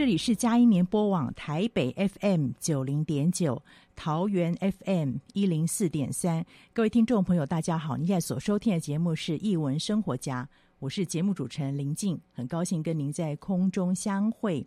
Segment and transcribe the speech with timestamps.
[0.00, 3.62] 这里是佳音联播网台北 FM 九零点九，
[3.94, 6.42] 桃园 FM 一零四点三。
[6.72, 7.98] 各位听众朋友，大家好！
[7.98, 10.42] 您现在所收听的节目是《艺文生活家》，
[10.78, 14.66] 我是节目主持人林静，很高兴跟您在空中相会。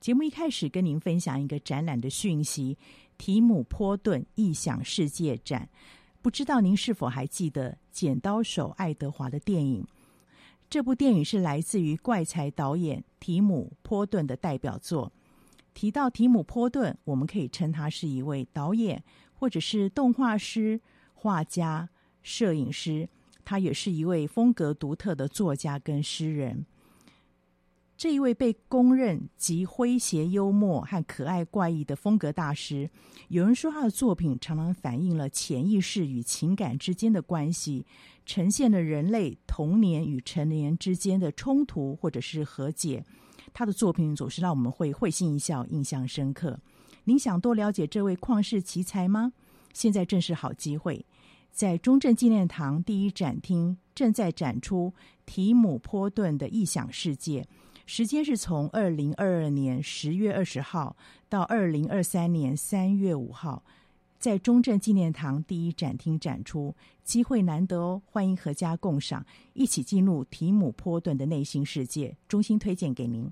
[0.00, 2.76] 节目一开始跟您分享一个展览的讯息：
[3.16, 5.68] 提姆·波顿异想世界展。
[6.20, 9.86] 不知道您是否还记得《剪刀手爱德华》的电影？
[10.70, 15.12] 这部电影是来自于怪才导演提姆·波顿的代表作。
[15.74, 19.02] 提到提姆·波顿，我们可以称他是一位导演，
[19.34, 20.80] 或者是动画师、
[21.14, 21.88] 画家、
[22.22, 23.08] 摄影师。
[23.44, 26.64] 他也是一位风格独特的作家跟诗人。
[28.00, 32.88] 这一位被公认集诙谐、幽默和可爱怪异的风格大师，
[33.28, 37.84] 有人说他的作品常常反映了潜意识与情感之间的关系，
[38.24, 43.04] 呈现了人类童年与成年之间的冲突或者是和解。
[43.52, 46.58] 他的作品总是让我们会会心一笑，印象深刻。
[47.04, 49.30] 您想多了解这位旷世奇才吗？
[49.74, 51.04] 现在正是好机会，
[51.52, 54.94] 在中正纪念堂第一展厅正在展出
[55.26, 57.46] 提姆·波顿的异想世界。
[57.92, 60.94] 时间是从二零二二年十月二十号
[61.28, 63.64] 到二零二三年三月五号，
[64.16, 68.00] 在中正纪念堂第一展厅展出，机会难得哦！
[68.06, 73.28] 欢迎阖家共赏，一起进入提姆·波顿的内心世界，衷心推荐给您。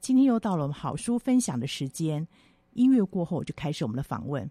[0.00, 2.26] 今天又到了我们好书分享的时间，
[2.72, 4.50] 音乐过后就开始我们的访问。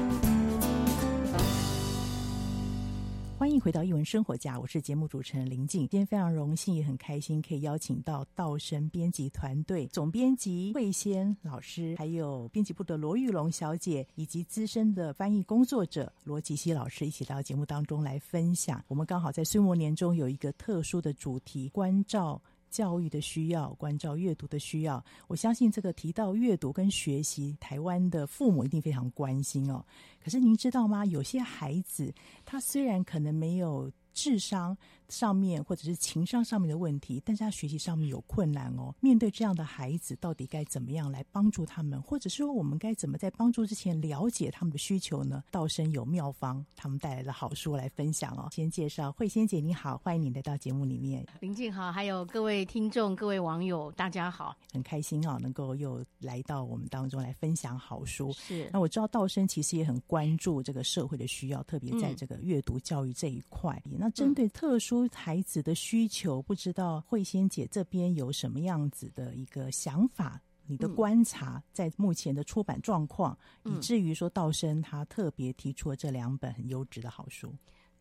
[3.61, 5.81] 回到一文生活家，我是节目主持人林静。
[5.81, 18.83] 今天非常荣幸，也很开心，可以邀请到道神编辑团队总编辑魏先老师，还有编辑部的罗玉龙小姐，以及资深的翻译工作者罗吉西老师，一起到节目当中来分享。
[18.87, 22.41] 我们刚好在岁末年终有一个特殊的主题，关照。
[22.71, 29.85] 教育的需要，关照阅读的需要，我相信这个提到阅读跟学习，台湾的父母一定非常关心哦。
[30.23, 31.05] 可是您知道吗？
[31.05, 32.11] 有些孩子
[32.45, 34.75] 他虽然可能没有智商，
[35.11, 38.95] 上面或者是情商上面的问题，但是他学习上面有困难哦。
[39.01, 45.43] 面对这样的孩子，到底该怎么样来帮助他们，或者说我们该怎么在帮助之前了解他们的需求呢？
[45.51, 48.47] 道生有妙方，他们带来的好书来分享哦。
[48.51, 51.27] 先介绍慧仙姐，你好，欢迎你来到节目里面。
[51.41, 58.31] 林静好，还有各位听众、各位网友，大家好，很开心啊，能够又来到我们当中来分享好书。
[58.31, 63.81] 是，那我知道道生其实也很关注这个社会的需要，特别在这个阅读教育这一块。
[63.85, 70.41] 嗯、那针对特殊孩子的需求，不知道慧仙姐这边有什么样子的一个想法？
[70.67, 77.53] 你的观察，在目前的出版状况，嗯、以至于说道生他特别提出了这两本很优质的好书。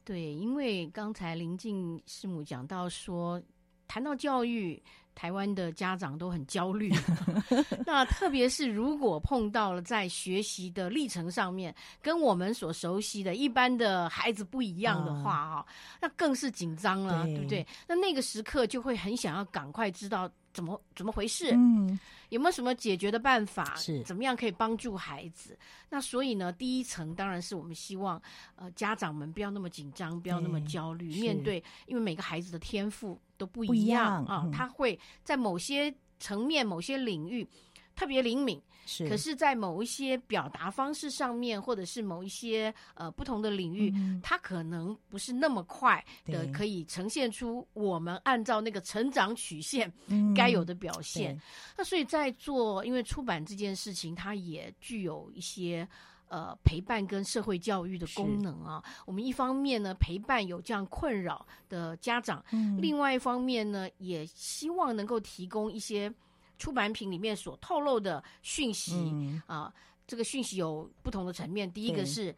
[0.04, 3.42] 对，因为刚才林静师母讲到说，
[3.88, 4.80] 谈到教育，
[5.14, 6.92] 台湾的家长都很焦虑。
[7.86, 17.66] 那特别是如果碰到了在学习的历程上面，跟我们所熟悉的一般的孩子不一样的话啊，嗯、那更是紧张了，对，对不对？
[17.86, 20.30] 那那个时刻就会很想要赶快知道。
[20.52, 21.52] 怎么怎么回事？
[21.52, 21.98] 嗯，
[22.30, 23.74] 有没有什么解决的办法？
[23.76, 25.58] 是怎么样可以帮助孩子？
[25.88, 28.20] 那所以呢，第一层当然是我们希望，
[28.56, 37.46] 呃，家长们不要那么紧张，不要那么焦虑，嗯、面对，因为每个孩子的天赋都不一样，啊，嗯、他会在某些层面、某些领域
[38.00, 38.58] 特别灵敏。
[38.86, 49.92] 是，可是，在某一些表达方式上面，或者是某一些呃不同的领域，嗯、它可能不是那么快的可以呈现出我们按照那个成长曲线
[50.34, 51.34] 该有的表现。
[51.34, 51.40] 嗯、
[51.76, 55.86] 那所以在做，因为出版这件事情，它也具有一些
[56.28, 58.82] 呃陪伴跟社会教育的功能啊。
[59.04, 66.12] 我们一方面呢，陪伴有这样困扰的家长，嗯、另外一方面呢，也希望能够提供一些。
[66.60, 69.74] 出版品里面所透露的讯息、嗯、啊，
[70.06, 71.68] 这个讯息有不同的层面。
[71.72, 72.32] 第一个是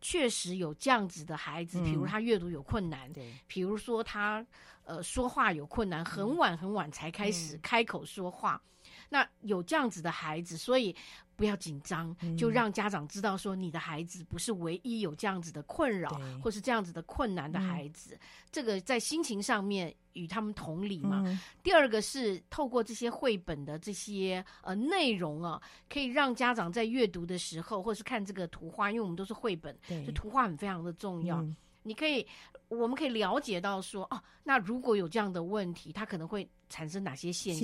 [0.00, 4.46] 确实有这样子的孩子，比如他阅读有困难，对，比如说他
[4.84, 10.96] 呃说话有困难，很晚很晚才开始开口说话，嗯、那有这样子的孩子，所以。
[11.36, 18.14] 不要紧张，就让家长知道说，你的孩子不是唯一有这样子的困扰，或是这样子的困难的孩子。
[18.14, 21.22] 嗯、这个在心情上面与他们同理嘛。
[21.26, 25.60] 嗯、第二个是透过这些绘本的这些呃内容啊，
[25.90, 31.42] 可以让家长在阅读的时候，或是看这个图画，因为我们都是绘本，对就图画很非常的重要。
[31.42, 32.26] 嗯、你可以，
[32.68, 37.62] 我们可以了解到说，哦、啊，那如果有这样的问题，它可能会产生哪些现象？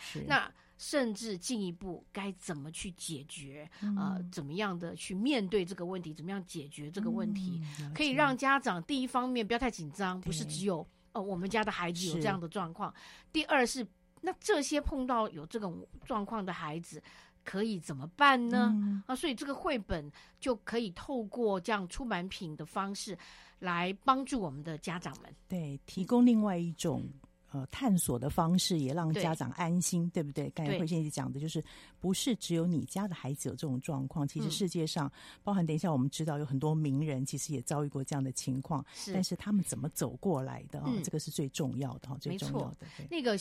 [0.00, 0.50] 现象那。
[0.82, 3.70] 甚至进一步该怎么去解决？
[3.82, 6.14] 嗯、呃，怎么样的去面对这个问题？
[6.14, 7.60] 怎么样解决这个问题？
[7.82, 12.94] 嗯、可以让家长第一方面不要太紧张，不是只有呃我们家的孩子有这样的状况。
[13.30, 13.86] 第二是，
[14.22, 17.02] 那这些碰到有这种状况的孩子
[17.44, 18.70] 可以怎么办呢？
[18.72, 20.10] 嗯、啊，所以这个绘本
[20.40, 23.14] 就可以透过这样出版品的方式
[23.58, 27.06] 来帮助我们的家长们，对，提供另外一种。
[27.50, 30.50] 呃，探索的方式也让家长安心，对，对不对？
[30.50, 31.62] 刚才慧先姐讲的就是，
[31.98, 35.12] 不是只有你家的孩子有这种状况，其实世界上，嗯、
[35.42, 40.86] 包含等一下我们知道有很多名人，其实也遭遇过这样的情况，是但是他们怎么走过来的啊？
[40.88, 42.86] 嗯、这个是最重要的哈，最重要的。
[42.96, 43.36] 对那个。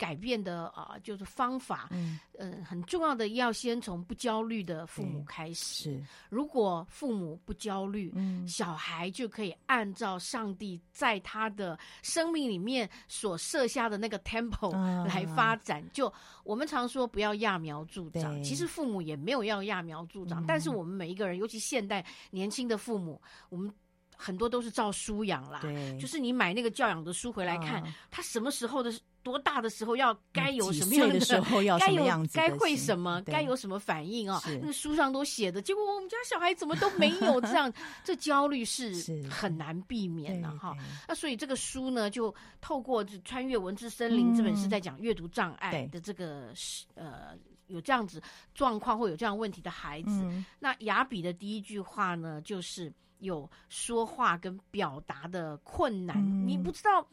[0.00, 5.92] 改变的啊，就是方法，嗯、呃，很重要的要先从不焦虑的父母开始。
[5.92, 14.72] 是，如果父母不焦虑，嗯，小孩就可以按照上帝在他的生命里面所设下的那个 tempo
[15.04, 15.82] 来发展。
[15.82, 16.10] 啊、就
[16.44, 23.20] 我们常说不要揠苗助长，其实父母也没有要揠苗助长，嗯、但是我们每一个人，尤其现代年轻的父母，
[23.50, 23.70] 我们。
[24.20, 25.62] 很多都是照书养啦，
[25.98, 34.42] 就是你买那个教养的书回来看，他什么时候的多大的时候要该有什么样的时候要该有该会什么该有什么反应啊？
[34.62, 37.72] 那书上都写的，结果我们家小孩怎么都没有 这样，
[38.04, 38.92] 这焦虑是
[39.30, 40.76] 很难避免的哈。
[41.08, 46.52] 那所以这个书呢，就透过《穿越文字森林》这本是在讲阅读障碍的这个
[46.94, 47.36] 呃
[47.70, 48.22] 有这样子
[48.54, 52.92] 状况或有这样问题的孩子，那雅比的第一句话呢，就是。
[53.20, 57.06] 有说话跟表达的困难，嗯、你不知道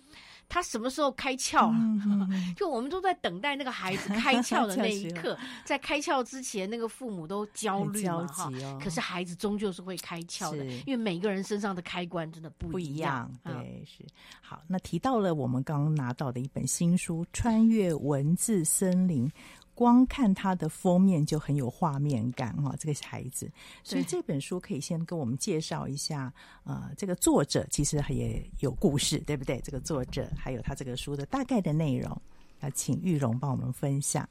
[0.48, 1.70] 他什么时候开窍，
[2.56, 8.50] 就我们都在等待那个孩子 开窍的那一刻，在开窍之前，那个父母都焦虑嘛哈。
[8.64, 13.30] 哦、可是孩子终究是会开窍的，因为每个人身上的开关真的不一样。
[13.44, 14.06] 不一样对，是
[14.42, 14.62] 好。
[14.66, 19.28] 那提到了我们刚刚拿到的一本新书《穿越文字森林》。
[19.77, 23.48] 光看它的封面就很有画面感哈，这个孩子，
[23.84, 29.62] 所以这本书可以先跟我们介绍一下，呃，这个作者其实也有故事，对不对？
[29.62, 32.19] 这个作者还有他这个书的大概的内容，
[32.60, 34.27] 那请玉蓉帮我们分享。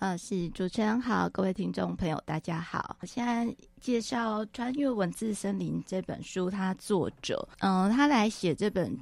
[0.00, 8.98] 呃，是主持人好，各位听众朋友大家好，我现在介绍《穿越文字森林》这本书，它作者，嗯、呃，他来写这本。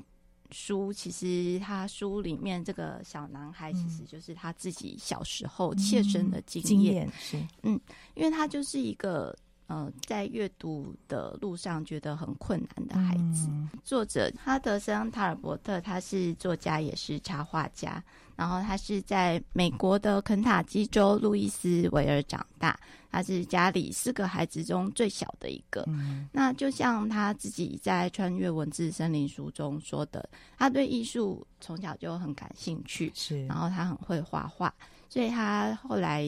[0.51, 6.69] 书，其实他书里面这个小男孩，其实就是他自己小时候切身的经验。
[6.69, 7.81] 经验是，嗯，
[8.15, 9.37] 因为他就是一个。
[9.69, 13.49] 呃，在阅读的路上觉得很困难的孩子。
[13.51, 18.03] 嗯、作者哈德森·塔尔伯特，他是作家，也是插画家。
[18.39, 22.79] 然后他是在美国的肯塔基州路易斯维尔长大，
[23.11, 25.83] 他是家里四个孩子中最小的一个。
[25.89, 33.45] 嗯、那就像他自己在《穿越文字森林》书中说的，他对艺术从小就很感兴趣，是。
[33.47, 34.73] 然后他很会画画，
[35.09, 36.25] 所以他后来。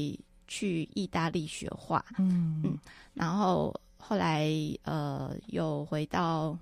[0.52, 2.76] 去意大利学画，嗯嗯，
[3.14, 4.50] 然后后来
[4.82, 6.58] 呃又回到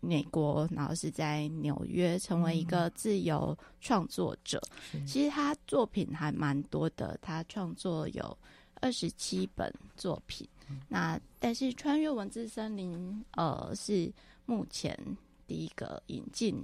[0.00, 4.60] 美国，然后是在纽约成为一个自由创作者。
[4.94, 8.36] 嗯、其实他作品还蛮多的，他创作有
[8.80, 10.48] 二十七本作品。
[10.68, 12.96] 嗯、那但是《穿越文字森林》
[13.32, 14.12] 呃是
[14.46, 14.98] 目前
[15.46, 16.60] 第一个引进。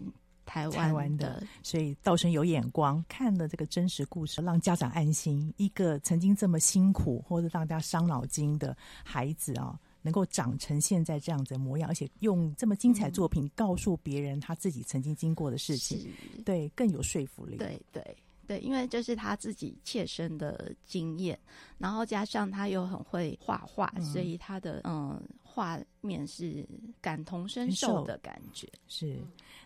[0.48, 5.52] 台湾的，所以道生有眼光，看了这个真实故事，让家长安心。
[5.56, 9.76] 一个曾经这么辛苦或者让大家伤脑筋的孩子啊，
[10.06, 17.56] 能够长成现在这样子的模样，而且用这么精彩作品告诉别人他自己曾经经过的事情，嗯、对，更有说服力。
[17.56, 21.36] 对对对，因为这是他自己切身的经验，
[21.78, 26.64] 然后加上他又很会画画，嗯、所以他的嗯画面是
[27.00, 29.18] 感同身受的感觉，是。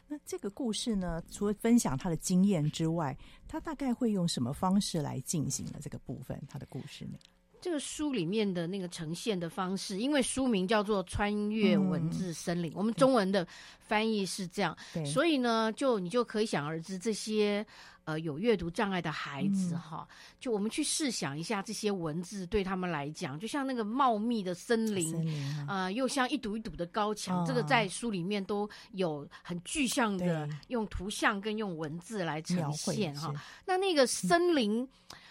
[0.09, 3.15] 那这个故事呢，除了分享他的经验之外，
[3.47, 6.43] 他大概会用什么方式来进行的这个部分？
[6.49, 7.19] 他的故事呢？
[7.61, 13.47] 这个书里面的那个呈现的方式，因为书名叫做《穿越文字森林》，嗯，我们中文的
[13.79, 17.67] 翻译是这样，所以呢，就你就可以想而知这些。
[18.05, 27.45] 呃，有阅读障碍的孩子哈，嗯、就我们去试想一下，这些文字对他们来讲，就像那个茂密的森林，森林啊、呃，又像一堵一堵的高墙。
[27.45, 33.33] 哦、这个在书里面都有很具象的用图像跟用文字来呈现哈。
[33.65, 34.81] 那那个森林。
[34.81, 34.89] 嗯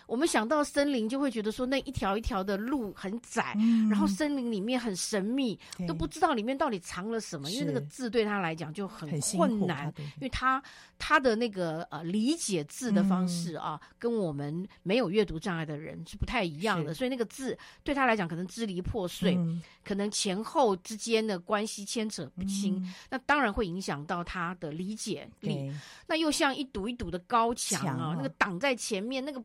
[0.10, 7.52] 我们想到森林，就会觉得说那一条一条的路很窄，嗯、然后森林里面很神秘，都不知道里面到底藏了什么。
[7.52, 10.62] 因为那个字对他来讲就很困难，因为他
[10.98, 25.72] 他的那个呃理解字的方式啊，嗯、跟我们没有阅读障碍的人是不太一样的，所以那个字对他来讲可能支离破碎，嗯、可能前后之间的关系牵扯不清，嗯、那当然会影响到他的理解力。
[26.08, 29.40] 那又像一堵一堵的高墙啊，哦、那个挡在前面那个。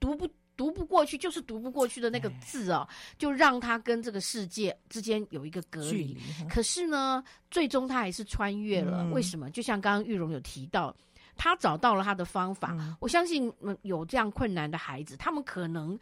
[0.00, 6.18] 读不读不过去，就是读不过去的那个字哦，就让他跟这个世界之间有一个隔离。
[6.48, 9.04] 可是呢，最终他还是穿越了。
[9.12, 9.50] 为什么？
[9.50, 10.94] 就像刚刚玉荣有提到，
[11.36, 12.76] 他找到了他的方法。
[13.00, 13.50] 我相信，
[13.82, 15.98] 有这样困难的孩子，他们可能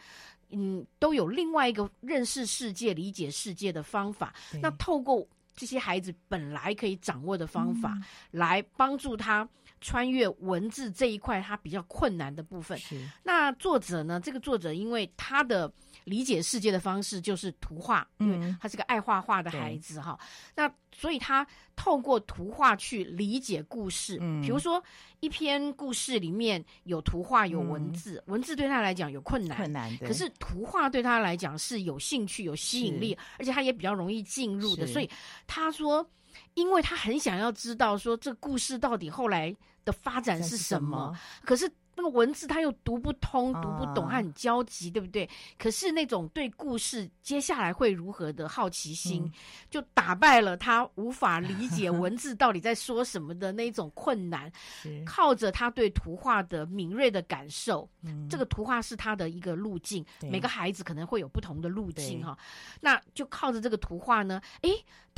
[0.50, 4.34] 嗯都有另外一个认识世界、理解世界的方法。
[4.60, 5.24] 那透过
[5.54, 7.96] 这些孩子本来可以掌握的方法，
[8.30, 9.48] 来帮助他。
[9.80, 12.76] 穿越文字这一块，他比较困难的部分。
[12.78, 14.20] 是那作者呢？
[14.20, 15.72] 这个作者因为他的
[16.04, 20.18] 理解世界的方式就是图画，嗯，因为他是个爱画画的孩子哈。
[20.54, 24.18] 那所以他透过图画去理解故事。
[24.20, 24.82] 嗯，比如说
[25.20, 29.96] 一篇故事里面有图画有文字，嗯、文字对他来讲有困难，困难。
[29.98, 34.86] 可是图画对他来讲是有兴趣、有吸引力，而且他也比较容易进入的。
[34.86, 35.08] 所以
[35.46, 36.08] 他说。
[36.58, 45.28] 因为他很想要知道说这故事到底后来的发展是什么，什么可是那个文字他又读不通、读不懂，他很焦急，对不对？
[45.58, 49.32] 可是那种对故事接下来会如何的好奇心，嗯、
[49.68, 54.50] 就打败了他无法理解文字到底在说什么的那种困难。
[54.82, 60.04] 是靠着他对图画的敏锐的感受，嗯、这个图画是他的一个路径。
[60.22, 64.70] 每个孩子可能会有不同的路径哈，对那就靠着这个图画呢，诶，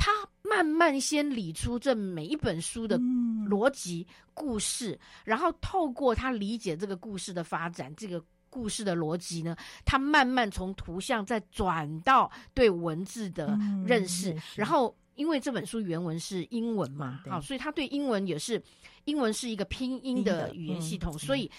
[0.03, 9.55] 他慢慢先理出这每一本书的逻辑、故事，嗯、然后透过他理解这个故事的发展，这个故事的逻辑呢，
[9.85, 13.55] 他慢慢从图像再转到对文字的
[13.85, 18.61] 认识，嗯、然后因为这本书原文是英文嘛，好，所以他对英文也是。
[19.05, 21.49] 英文是一个拼音的语言系统，嗯、所以，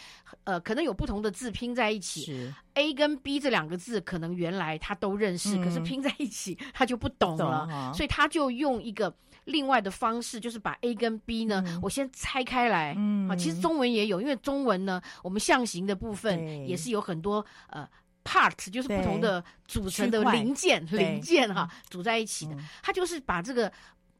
[0.44, 2.48] 呃，可能有不同的字拼在一起。
[2.74, 9.12] A 跟 B 这两个字，可能原来他都认识，嗯、可是拼在一起 他就不懂了，所以他就用一个
[9.46, 12.94] 另外的方式，就是把 A 跟 B 呢，嗯、我先拆开来。
[12.96, 17.84] 嗯，啊，其实中文也有，因为中文呢，我们象形的部分也是有很多呃
[18.24, 22.56] part，就是不同的组成的零件，零件哈，组在一起的。
[22.82, 23.72] 它就是把这个。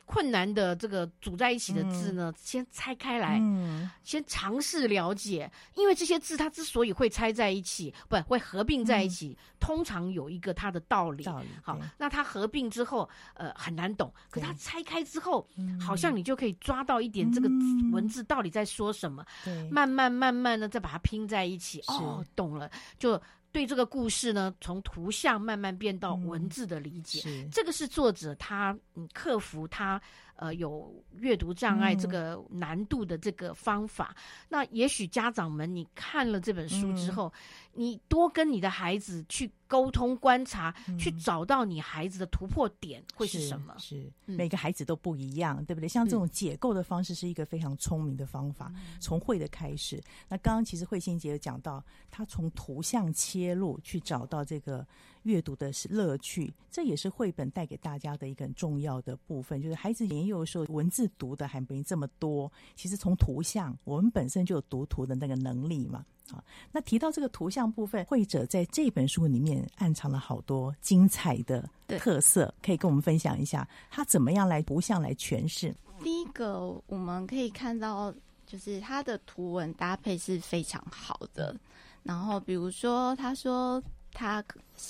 [0.05, 11.25] 困难的这个组在一起的字呢，嗯、先拆开来，嗯、先尝试了解，因为这些字它之所以会拆在一起，不会合并在一起，嗯、通常有一个它的道理。
[11.25, 15.49] 道理好，那它合并之后，呃，很难懂，可它拆开之后，
[15.81, 17.49] 好像你就可以抓到一点这个
[17.91, 19.25] 文字到底在说什么。
[19.43, 23.19] 对，慢慢慢慢的再把它拼在一起，哦，懂了，就。
[23.53, 30.01] 对这个故事呢，从图像慢慢变到文字的理解，嗯、这个是作者他嗯克服他
[30.43, 34.13] 呃有阅读障碍这个难度的这个方法。
[34.17, 37.33] 嗯、那也许家长们，你看了这本书之后，
[37.75, 43.73] 嗯、你多跟你的孩子去沟通、观察，嗯、去找到你孩子的突破点会是什么？
[43.79, 45.89] 是，是每个孩子都不一样，对不对？
[45.89, 50.03] 像这种解构的方式是一个非常聪明的方法，嗯、从会的开始。
[50.29, 51.81] 那刚刚其实慧心姐有讲到，
[52.11, 53.53] 她从图像切。
[53.53, 54.87] 入去找到这个
[55.23, 59.61] 阅读的是乐趣，这也是绘本带给大家的一个很重要的部分。
[59.61, 66.05] 就是孩子年幼的时候，文字读的还没这么多，其实从图像，我们本身就有读图的那个能力嘛。
[66.31, 75.75] 啊，那提到这个图像部分，绘者在这本书里面暗藏了好多精彩的特色，可以跟我们分享一下，他怎么样来图像来诠释？
[76.03, 78.15] 第一个，我们可以看到，
[78.47, 81.55] 就是他的图文搭配是非常好的。
[82.03, 84.45] 然后，比如说，他说他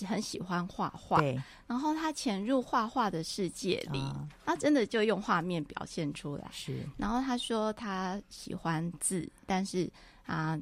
[0.06, 6.48] 很喜欢画画，对然后他潜入画画的世界里，啊、他真的就用画面表现出来。
[6.52, 9.90] 是，然后他说他喜欢字，但是
[10.26, 10.58] 啊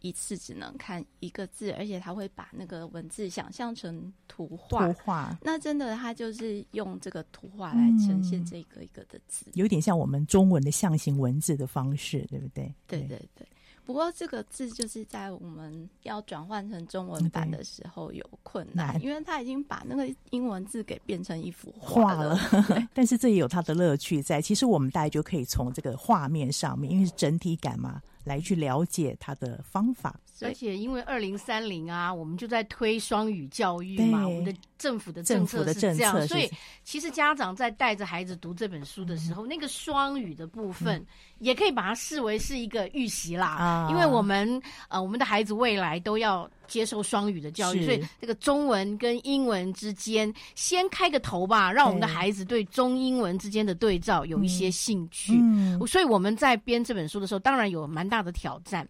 [0.00, 4.86] 一次只能看一个字，而且他会把那个文字想象成图画。
[4.86, 12.74] 图画，那真的他就是用这个图画来呈现这个一个的字，有点像我们中文的象形文字的方式，对不对？
[12.86, 13.46] 对对对。
[13.84, 22.34] 不过这个字就是在我们要转换成中文版的时候有困难，对因为他已经把那个英文字给变成一幅画了。
[22.34, 22.40] 了
[22.94, 24.40] 但是这也有它的乐趣在。
[24.40, 28.00] 其实我们大家就可以从这个画面上面，因为是整体感嘛。
[28.24, 36.50] 来去了解他的方法，而且因为二零三零啊，我们就在推双语教育嘛，我们的政府的政策是这样，所以
[36.84, 41.04] 其实家长在带着孩子读这本书的时候，嗯、那个双语的部分
[41.38, 46.48] 也可以把它视为是一个预习啦，嗯、因为我们呃我们的孩子未来都要。
[46.70, 55.36] 接受双语的教育，所以这个中文跟英文之间先开个头吧，让我们的孩子对中英文之间的对照有一些兴趣。
[55.36, 58.86] 嗯，所以我们在编这本书的时候，当然有蛮大的挑战。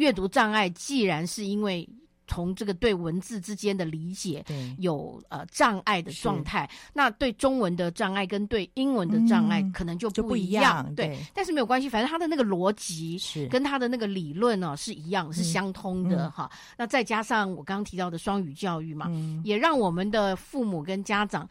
[0.00, 1.86] 阅读障碍既然是因为。
[2.30, 4.44] 从这个对文字之间的理解
[4.78, 10.94] 有呃障碍的状态，那对中文的障碍跟对英文的障碍可能就不一样。
[10.94, 16.48] 对，但是没有关系，反正他的那个逻辑是跟他的那个理论呢是一样，是相通的哈。
[16.78, 19.10] 那再加上我刚刚提到的双语教育嘛，
[19.42, 21.48] 也让我们的父母跟家长，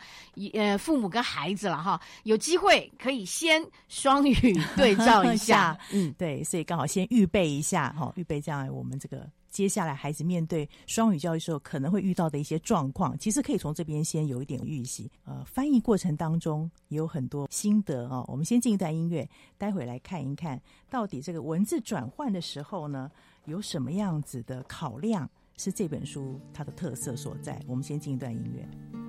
[0.54, 5.78] 呃，父母跟孩子了哈，有机会可以先双语 对照一 下。
[5.92, 9.28] 嗯，对，所以刚好先预备一下哈，预备这样我们这个。
[9.50, 15.12] 接下来孩子面对双语教育时候可能会遇到的一些状况，其实可以从这边先有一点预习。
[15.26, 18.24] 呃，翻译过程当中也有很多心得哦。
[18.28, 23.10] 我们先进一段音乐，待会来看一看到底这个文字转换的时候呢，
[23.46, 27.62] 有什么样子的考量是这本书它的特色所在。
[27.68, 29.09] 我们先进一段音乐。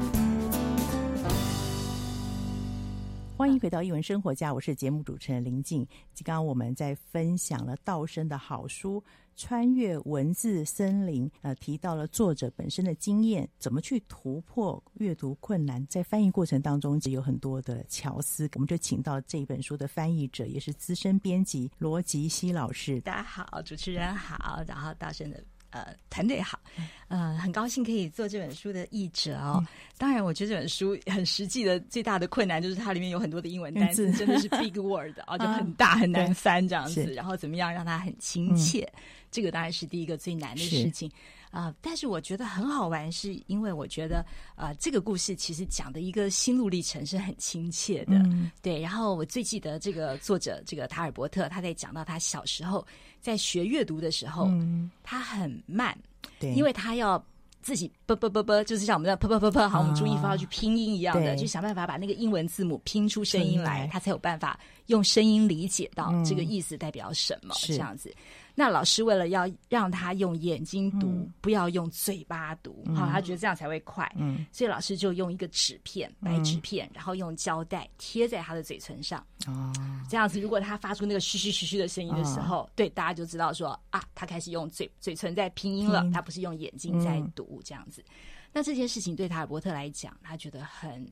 [3.61, 5.85] 回到一文生活家，我是节目主持人林静。
[6.23, 9.03] 刚刚我们在分享了道生的好书。
[9.35, 18.49] 穿越文字森林，呃，提到了作者本身的经验，怎么去突破阅读困难，在翻译过程当中，有很多的巧思。
[18.55, 22.99] 我们就请到这本书的翻译者，也是资深编辑罗吉西老师。
[23.01, 25.43] 大家好，主持人好，然后道生的。
[25.71, 26.59] 呃，团队好，
[27.07, 29.55] 呃，很高兴可以做这本书的译者哦。
[29.59, 37.03] 嗯、当然，我觉得这本书很实际的最大的困难就是它里面有很多的英文单词，真的是 big word 啊， 就很大很难翻这样子。
[37.13, 41.09] 然后怎么样让它很亲切，嗯、这个当然是第一个最难的事情。
[41.51, 48.79] 啊、呃，但是我觉得很好玩，是因为我觉得啊、呃，这个故事其实讲的一个心路历程是很亲切的，嗯、对。
[48.79, 52.85] 然后我最记得这个作者这个塔尔伯特，他在讲到他小时候
[53.19, 55.97] 在学阅读的时候，嗯、他很慢，
[56.39, 57.23] 对，因为他要
[57.61, 64.59] 自己啵啵啵啵，就是像我们的啵啵啵啵，好，我们注意法要去拼音一样的，就想办法把那个英文字母拼出声音来，他才有办法
[64.91, 68.13] 用声音理解到这个意思代表什么，嗯、这样子。
[68.53, 74.11] 那老师为了要让他用眼睛读，嗯、不要用嘴巴读，好、嗯，他觉得这样才会快。
[74.17, 79.25] 嗯，所以老师就用一个纸片，白纸片，嗯、然后用胶带贴在他的嘴唇上。
[79.47, 79.73] 哦，
[80.09, 88.01] 这样子，如果他发出那个嘘嘘嘘嘘的声音的时候，哦、对，大家就知道说啊，他开始用嘴嘴唇在拼音了，嗯、他不是用眼睛在读这样子。
[88.01, 88.11] 嗯、
[88.51, 91.09] 那这件事情对塔尔伯特来讲，他觉得很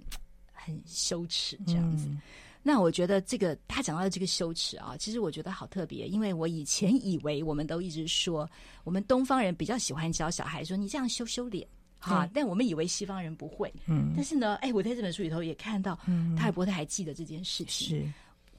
[0.52, 2.10] 很羞耻，这样子。
[2.10, 2.22] 嗯
[2.62, 8.50] 那我觉得这个他讲到的这个羞耻啊，其实我觉得好特别，因为我以前以为我们都一直说，
[8.84, 11.68] 我们东方人比较喜欢教小孩说你这样羞羞脸，
[11.98, 18.06] 哈，但我们以为西方人不会，嗯，但是呢，哎，我在这本书里头也看到，嗯，塔尔伯特还记得这件事情，是。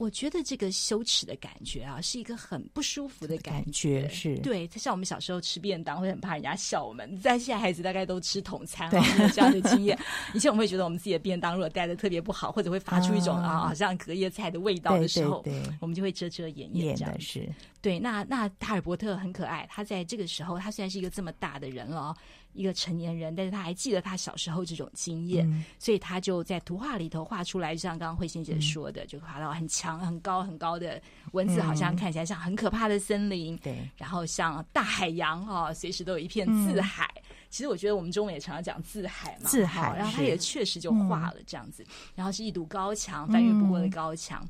[0.01, 4.01] 我觉得这个羞耻的感觉啊，是一个很不舒服的感觉。
[4.01, 9.95] 感觉是对，他像我们小时候吃便当会很怕人家笑我们，但现在孩子大概都吃统餐，对有这样的经验。
[10.33, 17.21] 以前我们会觉得我们自己的便当如果带的特别不好，或者会发出一种啊，好像隔夜菜的味道的时候，对对对我们就会遮遮掩掩这样。
[17.21, 17.47] 是
[17.79, 22.17] 对，那那塔尔伯特很可爱，他在这个时候，他虽然是一个这么大的人了。
[22.53, 33.57] 一个成年人，但是他还记得他小时候这种经验，嗯、所以他就在图画里头画出来，就像刚刚慧仙姐说的，嗯、就画到很强、很高、很高的文字，好像看起来像很可怕的森林。
[33.57, 37.09] 对、嗯，然后像大海洋哈、哦，随时都有一片字海。
[37.15, 39.95] 嗯、其实我觉得我们中文也常常讲字海嘛，字海。
[39.95, 44.47] 然后他也确实就画了这样子，嗯、然后是一堵高墙，翻越不过的高墙。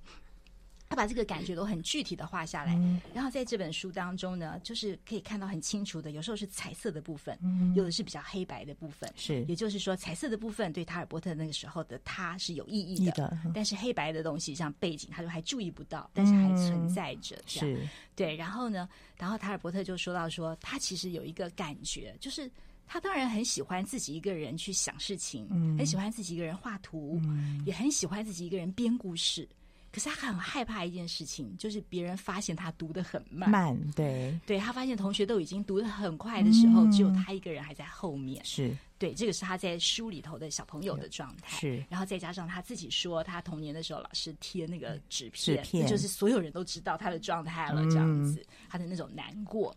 [0.92, 9.10] 嗯他把这个感觉都很具体的画下来，嗯、然后在这本书当中呢，就是可以看到很清楚的，有时候是彩色的部分，嗯、有的是比较黑白的部分。
[9.16, 17.38] 是，也就是说，彩色的部分对塔尔伯特那个时候的他是有意义的，的但是黑白的东西像背景，他就还注意不到，但是还存在着。
[17.38, 18.36] 嗯、这样是，对。
[18.36, 22.52] 然后呢，然后塔尔伯特就说到说，他其实有一个感觉，就是
[22.86, 29.48] 他当然很喜欢自己一个人去想事情，嗯、很喜欢自己一个人画图，嗯、也很喜欢自己一个人编故事。
[29.92, 33.50] 可是他很害怕一件事情，就是别人发现他读的很慢。
[33.50, 38.44] 慢，对，对他发现同学都已经读的很快的时候，嗯、只有他一个人还在后面。
[38.46, 41.60] 是，对，这个是他在书里头的小朋友的状态。
[41.60, 49.76] 是，然后再加上他自己说，他童年的时候老师贴那个纸片，纸片就是所有人都知道他的状态了，这样子，嗯、他的那种难过。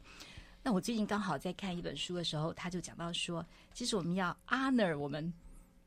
[0.62, 5.32] 那我最近刚好在看一本书的时候，他就讲到说，其实我们要 honor 我们。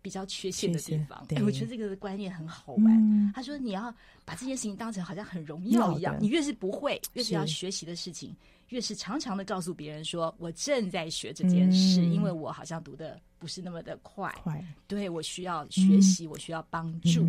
[0.08, 2.86] 比较缺陷的地方，哎，我觉得这个观念很好玩。
[2.86, 3.94] 嗯、他说：“你要
[4.24, 14.64] 把这件事情当成好像很荣耀一样，你越是不会，越是要学习的事情，是越是常常的告诉别人说，我正在学这件事，嗯、因为我好像读的不是那么的快，快。
[14.88, 17.28] 对，我需要学习，嗯、我需要帮助。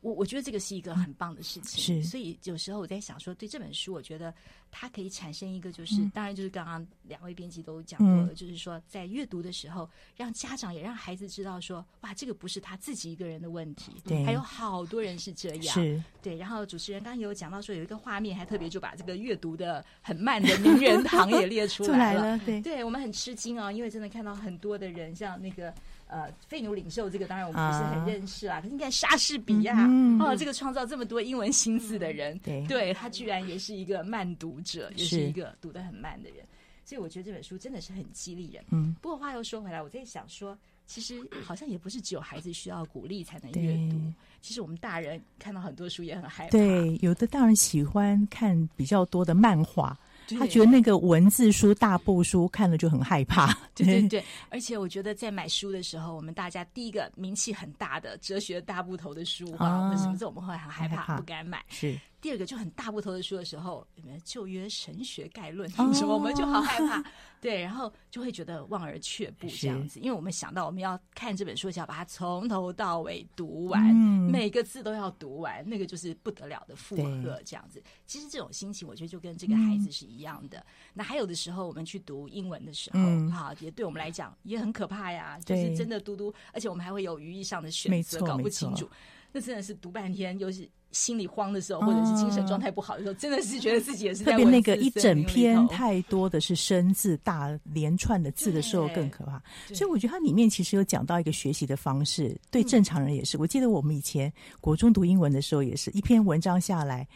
[0.00, 4.32] 嗯”我我觉得这个是一个很棒的事情，是，所以有时候我在想说，对这本书，我觉得
[4.70, 16.36] 它可以产生一个，就是当然就是刚刚两位编辑都讲过了，就是说在阅读的时候，让家长也让孩子知道说，哇，这个不是他自己一个人的问题，对，还有好多人是这样，是，对。
[16.36, 25.74] 然后主持人刚刚有讲到说，有一个画面还特别就把这个阅读的很慢的名人堂也列出来了， 对，对我们很吃惊啊，因为真的看到很多的人，像那个。
[26.08, 29.86] 呃，废奴领袖这个当然我们不是很认识啊，可是你看莎士比亚
[30.18, 36.44] 哦，这个创造这么多英文新字的人，对，对他居然也是一个慢读者，也是一个读得很慢的人，
[36.84, 38.64] 所以我觉得这本书真的是很激励人。
[38.70, 44.00] 嗯，不过话又说回来，我在想说，其实好像也不是只有孩子需要鼓励才能阅读，
[44.40, 46.50] 其实我们大人看到很多书也很害怕。
[46.50, 49.94] 对，有的大人喜欢看比较多的漫画。
[50.36, 53.56] 他觉得那个文字书、大部书看了就很害怕。
[53.74, 61.64] 对对 对，而且我觉得在买书的时候，我们大家第一个名气很大的哲学大部头的书啊，为什么这我们会很害怕，不敢买？
[61.68, 61.98] 是。
[62.20, 67.02] 第二个就很大部头的书的时候，有没有旧约神学概论什么，我们就好害怕。
[67.40, 77.80] 对，然后就会觉得望而却步这样子，因为我们想到我们要看这本书，就要把它从头到尾读完，每个字都要读完，那个就是不得了的负荷这样子。
[78.06, 80.66] 其实这种心情，我觉得就跟这个孩子是一样的。
[80.92, 88.90] 那还有的时候，我们去读英文的时候，哈，也对我们来讲也很可怕呀，就是真的读读，而且我们还会有语义上的选择，搞不清楚，
[89.38, 90.68] 那真的是读半天，又是。
[90.90, 99.38] 心里慌的时候，或者是精神状态不好的时候，真的是觉得自己也是在特别那个一整篇太多的是生字、大连串的字的时候更可怕。
[99.74, 103.36] 所以我觉得它里面其实有讲到一个学习的方式，对正常人也是。
[103.36, 107.06] 我记得我们以前国中读英文的时候，也是一篇文章下来，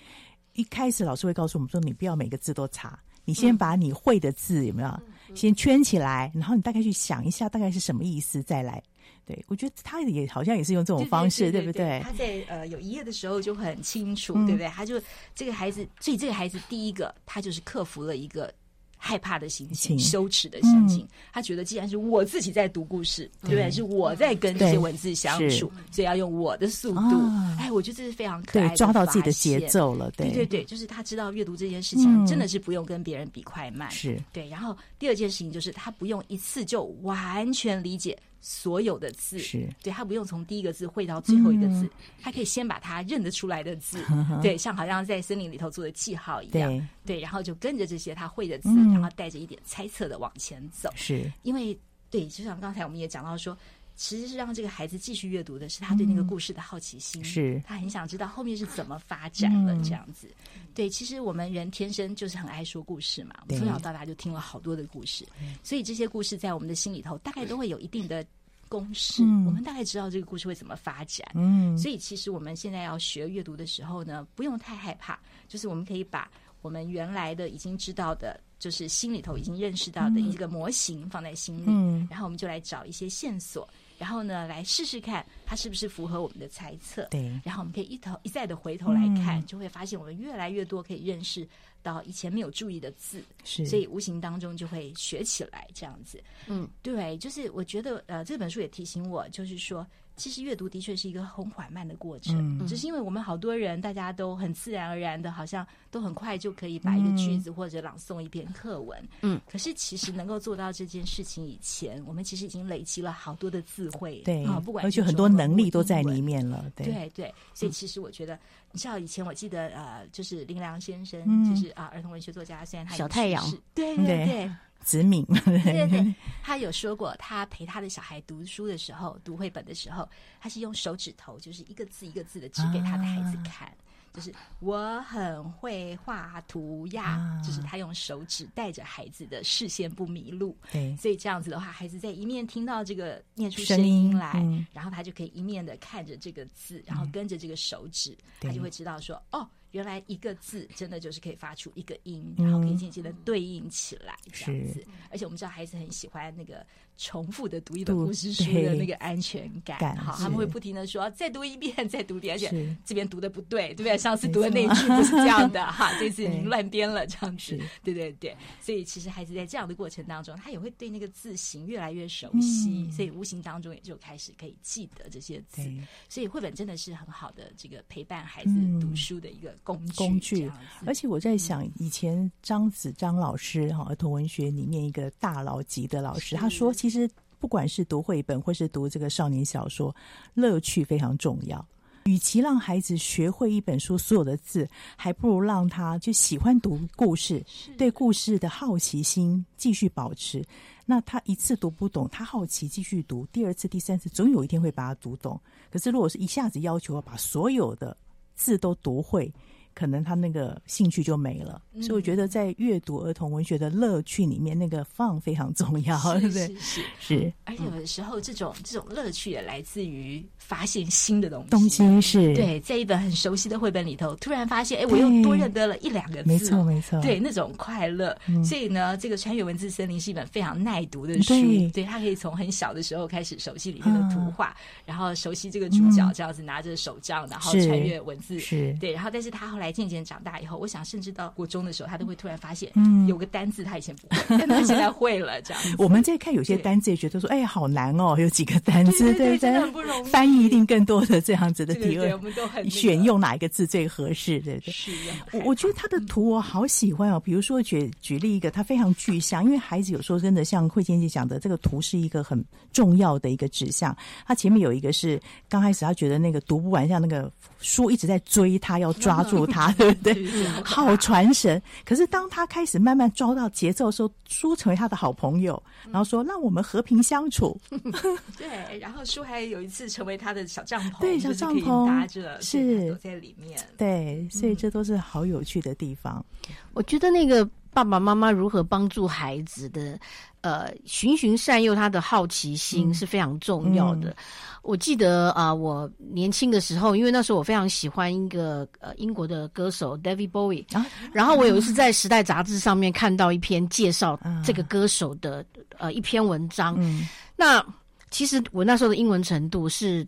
[0.53, 5.03] 一开始老师会告诉我们说，你不要每个字都查，你先把你会的字有没有
[5.35, 8.83] 先圈起来，然后你大概去想一下大概是什么意思，再来。
[9.25, 12.01] 对，我觉得他也好像也是用这种方式，对，不对？
[12.03, 14.69] 他在呃有一页的时候就很清楚，嗯、对不对？
[14.69, 15.01] 他就
[15.35, 18.53] 这个孩子，所以这个孩子第一个，他就是克服了一个
[18.97, 21.05] 害怕的心情、羞耻的心情。
[21.05, 23.71] 嗯、他觉得既然是我自己在读故事，对不对？
[23.71, 26.99] 是我在跟这些文字相处，所以要用我的速度。
[27.01, 30.11] 啊、哎，我觉得这是非常可爱的，抓到自己的节奏了。
[30.17, 33.89] 对，对对对，就是他知道阅读这件事情真的是不用跟别人比快慢。
[33.91, 34.49] 是、嗯、对。
[34.49, 38.19] 然后第二件事情就是他不用一次就完全理解。
[38.43, 39.67] 所有的字，是。
[39.83, 50.91] 对，他不用从第一个字会到最后一个字，嗯、他可以先把他认得出来的字，呵 呵对，像好像在森林里头做的记号一样，对，对，然后就跟着这些他会的字，嗯、然后带着一点猜测的往前走。
[50.95, 51.33] 是。
[51.43, 51.79] 因为，
[52.11, 53.57] 对，就像刚才我们也讲到说。
[53.95, 60.29] 其实是让这个孩子继续阅读的，是他对那个故事的好奇心，是、嗯、他很想知道后面是怎么发展了这样子。
[60.57, 65.27] 嗯、对，其实我们人天生就是很爱说故事嘛，我们从小到大就听了好多的故事，
[65.63, 68.25] 所以这些故事在我们的心里头大概都会有一定的
[68.69, 71.27] 公式，嗯、我们大概知道这个故事会怎么发展。
[71.35, 76.31] 嗯，所以其实我们现在要学阅读的时候呢，不用太害怕，就是我们可以把
[76.63, 83.69] 我们原来的已经知道的，就是心里头已经认识到的一个模型放在心里，嗯、然后我们就来找一些线索。
[83.99, 87.05] 然后呢，来试试看它是不是符合我们的猜测。
[87.11, 91.47] 对，然后我们可以一头一再的回头来看，嗯、就会发现我们越来越多可以认识
[91.83, 96.23] 到以前没有注意的字，是，所以无形当中就会学起来这样子。
[96.47, 99.87] 嗯，对，就是我觉得呃，这本书也提醒我，就是说。
[100.17, 109.03] 其实阅读的确是一个很缓慢的过程，嗯、只是因为我们好多人，大家都很自然而然的，好像都很快就可以把一个句子或者朗诵一篇课文。
[109.23, 116.71] 嗯，可是其实能够做到这件事情以前，我们其实已经累积了好多的智慧，对啊，不管而且很多能力都在里面了。
[116.77, 116.87] 对。
[116.87, 118.41] 对，对，所以其实我觉得，嗯、
[118.73, 123.43] 你知道以前我记得呃，就是林良先生，嗯、就是啊，儿童文学作家，虽然他小太阳，
[123.75, 124.27] 对对对。
[124.27, 124.51] 对
[124.83, 130.09] 子敏，对对对， 他有说过，他陪他的小孩读书的时候，读绘本的时候，
[130.41, 133.75] 他是用手指头，就是一个字一个字的指给他的孩子看，啊、
[134.13, 140.57] 就是我很会画图呀，啊、就是他用手指带着孩子的视线不迷路。
[140.71, 149.49] 对，所以这样子的话，孩子在一面听到这个念出声音来，嗯、然后他就可以一面的看着这个字，然后跟着这个手指，嗯、他就会知道说，哦。
[149.73, 154.85] 原来一个字真的就是可以发出一个音，然后可以渐渐的对应起来这样子。
[155.11, 156.65] 而且我们知道孩子很喜欢那个
[156.97, 163.97] 重复的读一本故事书的那个安全感，好，他们会不停的说再读一遍， 再读一遍，而且这边读的不对，对不对？
[163.99, 167.95] 上次读的那一句不是这样的 哈，这次你乱编了这样子，对。
[167.95, 168.37] 对对。
[168.61, 175.63] 所以其实孩子在这样的过程当中，他也会对那个字形越来越熟悉，所以无形当中也就开始可以记得这些字。
[176.09, 178.51] 所以绘本真的是很好的这个陪伴孩子
[178.81, 179.53] 读书的一个。
[179.63, 180.51] 工具，工具，
[180.87, 189.95] 而且我在想，以前张子张老师哈，儿童文学里面一个大佬级的老师，他说，其实不管是读绘本或是读这个少年小说，
[190.35, 191.65] 乐趣非常重要。
[192.07, 200.45] 与其让孩子学会一本书所有的字，还不如让他就喜欢读故事，是对故事的好奇心继续保持。
[200.85, 205.41] 那他一次读不懂，他好奇继续读，第二次、第三次，总有一天会把它读懂。
[205.71, 207.97] 可是如果是一下子要求要把所有的
[208.35, 209.33] 字都读会，
[209.75, 216.47] 可能他那个兴趣就没了，嗯、所以我觉得在阅读儿童文学的乐趣里面，那个 fun 非常重要，对不对？
[216.49, 216.83] 是是。
[217.01, 221.51] 是，而且有的时候这种这种乐趣也来自于发现新的东西。
[221.51, 222.35] 东西是。
[222.35, 228.17] 对，在一本很熟悉的绘本里头，突然发现，哎，我又多认得了一两个字，没错没错，对那种快乐。
[228.27, 234.57] 嗯、所以呢，这个穿越文字森林是一本非常耐读的书，对，对他可以从很小的时候开始熟悉里面的图画，嗯、
[234.87, 238.77] 然后熟悉这个主角这样子拿着手杖，然后穿越文字，嗯、是。
[238.81, 239.62] 对，然后但是他后来。
[239.63, 245.41] 来渐渐长大以后，我想甚至到国中的时候，他都会突然发现，嗯，有个单字他以前不会，但他现在会了。
[245.43, 250.09] 这样，我们在看有些单字，也觉得说，哎，好难哦，有几个单字，对对，真的很不容易。
[250.09, 254.73] 翻译一定更多的这样子的提问，我们都很选用哪一个字最合适，对不对？
[254.73, 254.93] 是。
[255.33, 263.97] 我我觉得他的图我好喜欢哦，比如说举举例一个，他非常具象，因为孩子有时候真的像慧仙姐讲的，这个图是一个很重要的一个指向。
[264.27, 270.47] 他前面有一个是刚开始他觉得那个读不完，像那个书一直在追他，要抓住 他， 对不对？
[270.65, 271.61] 好传神。
[271.85, 277.61] 可是当他开始慢慢抓到节奏的时候，书成为他的好朋友，然后说：“让我们和平相处。
[278.39, 283.61] ”对，然后书还有一次成为他的小帐篷，对，小帐篷搭着，是躲在里面。
[283.77, 286.25] 对，所以这都是好有趣的地方。
[286.73, 289.99] 我觉得那个爸爸妈妈如何帮助孩子的，
[290.43, 294.11] 呃，循循善诱他的好奇心是非常重要的。
[294.11, 294.11] 嗯。
[294.11, 294.17] 嗯、
[294.63, 305.45] 我记得啊、呃，我年轻的时候，因为那时候我非常喜欢一个呃英国的歌手 David Bowie，啊，然后我有一次在《时代》杂志上面看到一篇介绍这个歌手的、
[305.79, 307.65] 啊、呃一篇文章，嗯、那
[308.11, 310.07] 其实我那时候的英文程度是。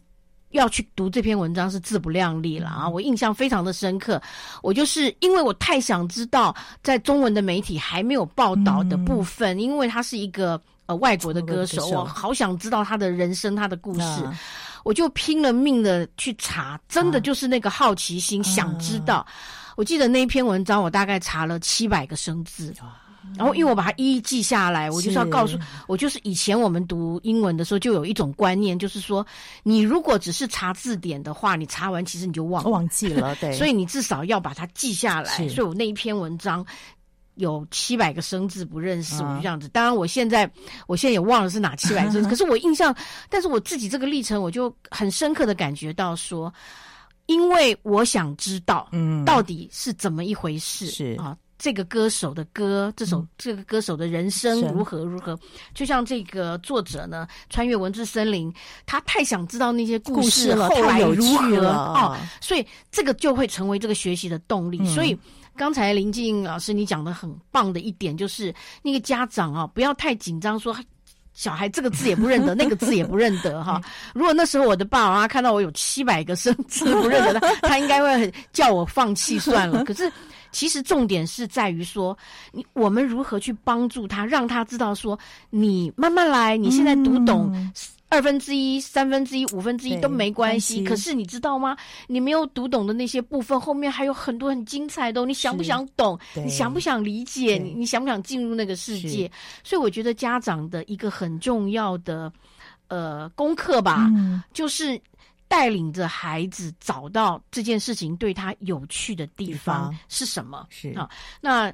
[0.54, 2.88] 要去读这篇文章是自不量力了啊！
[2.88, 4.22] 我印象非常的深刻，
[4.62, 14.38] 我就是因为我太想知道在中文的媒体还没有报道的部分，嗯、因为他是一个呃外国的歌手，我好想知道他的人生、他的故事，啊、
[14.84, 19.26] 我就拼了命的去查，真的就是那个好奇心，啊、想知道。
[19.76, 22.72] 我记得那一篇文章，我大概查了七百个生字。
[23.37, 25.58] 然后，因为我把它一一记下来，我就是要告诉
[25.88, 29.26] 我，就是以前我们读英文的时候，就有一种观念，就是说，
[29.62, 33.52] 你如果只是查字典的话，你查完其实你就忘了忘记了， 对。
[33.52, 35.48] 所以你至少要把它记下来。
[35.48, 36.64] 所以我那一篇文章
[37.34, 39.66] 有七百个生字不认识，我就这样子。
[39.66, 40.48] 啊、当然，我现在
[40.87, 42.94] 我现在也忘了是哪七百个生字， 可是我印象，
[43.28, 46.52] 但是我自己这个历程，我就很深刻的感觉到说，
[47.26, 51.37] 因为我想知道，嗯，到底是怎么一回事，是啊。
[51.56, 55.38] 这个歌手的歌，这首这个歌手的人生如何如何？
[55.72, 58.52] 就像这个作者呢，穿越文字森林，
[58.84, 64.84] 他太想知道那些故事了，后来如何哦，所以这个就会成为这个学习的动力。
[64.86, 65.16] 所以
[65.56, 70.76] 刚才林静老师你讲的很棒的一点，就是那个家长啊，不要太紧张，说
[71.34, 73.80] 小孩这个字也不认得， 那个字也不认得哈。
[74.12, 79.84] 如果那时候我的爸爸妈妈看到我有七百个生字不认得，他他应该会叫我放弃算了。
[79.86, 80.12] 可是。
[80.54, 82.16] 其实重点是在于说，
[82.52, 85.18] 你我们如何去帮助他，让他知道说，
[85.50, 87.52] 你慢慢来，你现在读懂
[88.08, 90.84] 二分之一、三分之一、五分之一都没关系。
[90.84, 91.76] 可是你知道吗？
[92.06, 95.26] 你没有读懂的那些部分，后面还有很多很精彩的哦。
[95.26, 96.16] 你想不想懂？
[96.36, 97.58] 你想不想理解？
[97.58, 99.28] 你你想不想进入那个世界？
[99.64, 102.32] 所以我觉得家长的一个很重要的
[102.86, 105.00] 呃功课吧，嗯、就是。
[105.54, 110.66] 带领着孩子找到这件事情对他有趣的地方是什么？
[110.68, 111.08] 是啊，
[111.40, 111.72] 那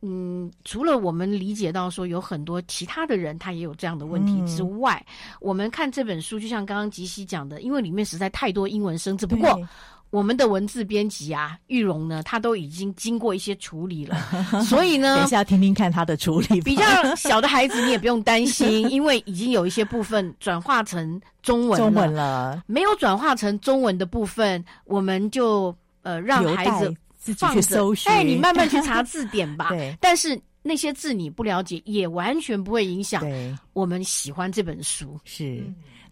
[0.00, 9.60] 嗯，除了我们理解到说有很多其他的人他也有这样的问题之外，嗯、我们看这本书，就像刚刚吉西讲的，因为里面实在太多英文生字，不过。
[10.10, 14.16] 我们的文字编辑啊，玉荣呢，他都已经经过一些处理了，
[14.64, 16.60] 所以呢，等一下听听看他的处理。
[16.62, 21.86] 比较小的孩子你也不用担心，因为已经有一些部分转化成中文了。
[21.86, 28.10] 中文了，没有转化成中文的部分，我们就呃让孩子自己去搜寻。
[28.10, 29.68] 哎，你慢慢去查字典吧。
[29.76, 33.22] 对，但是那些字你不了解，也完全不会影响
[33.74, 35.20] 我们喜欢这本书。
[35.24, 35.62] 是。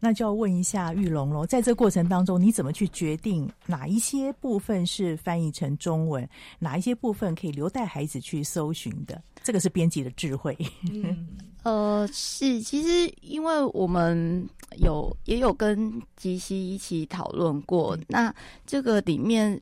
[0.01, 6.29] 那就要问一下玉龙喽，在这过程当中，你怎么去决定哪一些部分是翻译成中文，
[6.59, 9.23] 哪一些部分可以留待孩子去搜寻的？
[9.43, 10.57] 这个是编辑的智慧。
[10.93, 11.27] 嗯，
[11.65, 18.35] 呃，是，其实因为我们有也有跟吉西一起讨论过，嗯、那
[18.67, 19.61] 这个里面。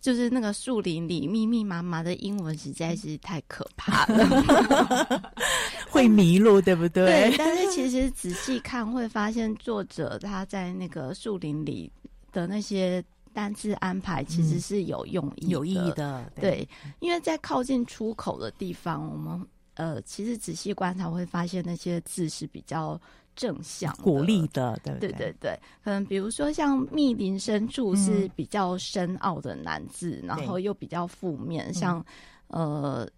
[0.00, 5.32] 就是那个树林里密密麻麻的英文实在是太可怕了，
[5.88, 7.30] 会迷路，对不对？
[7.30, 11.90] 对，但是其实仔细看会发现，作者他在那个树林里
[12.32, 16.28] 的那些单字安排其实是有用意、有意义的。
[16.34, 23.00] 对，对，因为在靠近出口的地方，我们呃，其实仔细观察会发现那些字是比较。
[23.34, 25.12] 正向鼓励的，对对？
[25.12, 32.04] 对对，可能比如说像密林深处是比较深奥的难字，嗯、然后又比较负面，像
[32.48, 33.08] 呃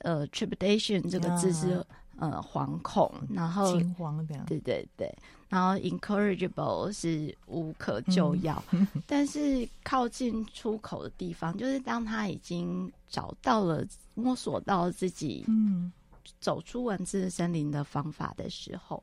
[0.00, 1.70] 呃 trepidation 这个字是、
[2.16, 5.14] 啊、呃惶恐，然后惊慌的，对对对，
[5.48, 13.84] 然后 incorrigible 是无可救药，嗯、 但是靠近出口的地方，就是当他已经找到了
[14.14, 15.90] 摸索到自己嗯。
[16.38, 19.02] 走出文字森林的方法的时候。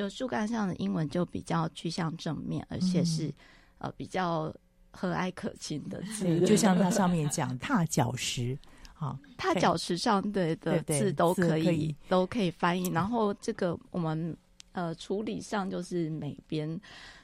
[0.00, 3.34] 就树干上的英文就比较趋向正面，而且是、嗯、
[3.80, 4.50] 呃比较
[4.90, 8.58] 和蔼可亲的字， 就像它上面讲踏脚石，
[8.94, 12.88] 好，踏脚石上对的字都可以，都可以翻译。
[12.88, 14.34] 然后这个我们
[14.72, 16.80] 呃处理上就是每边，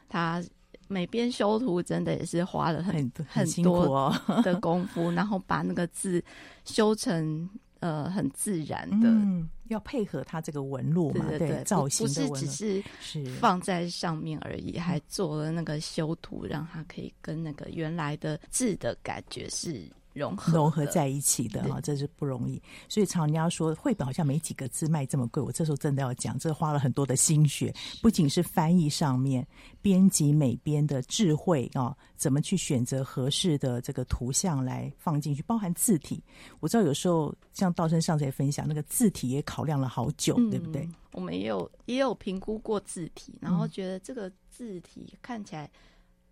[0.06, 0.44] 它
[0.86, 4.14] 每边修图真的也是花了很很，很辛苦哦
[4.44, 6.22] 的功夫，然后把那个字
[6.66, 7.48] 修成。
[7.80, 13.24] 呃，很自然的，嗯，要配合它这个纹路嘛，对，对，对，造型的纹路，不是只是。
[13.38, 19.82] 放在上面而已，还做了那个修图，让它可以跟那个原来的字的感觉是。
[20.16, 22.60] 融合融合在一起的哈，这是不容易。
[22.88, 29.46] 所以常人家说绘本好像没几个字卖这么贵，我这时候真的要讲，这花了很多的心血，不仅是翻译上面、
[29.82, 36.22] 编辑美编的智慧啊，怎么去选择合适的这个图像来放进去，包含字体。
[36.60, 40.88] 我知道有时候像道生上次也分享，那个字体也考量了好久，嗯、对不对？
[41.12, 45.70] 我们也有也有评估过字体，然后觉得这个字体看起来。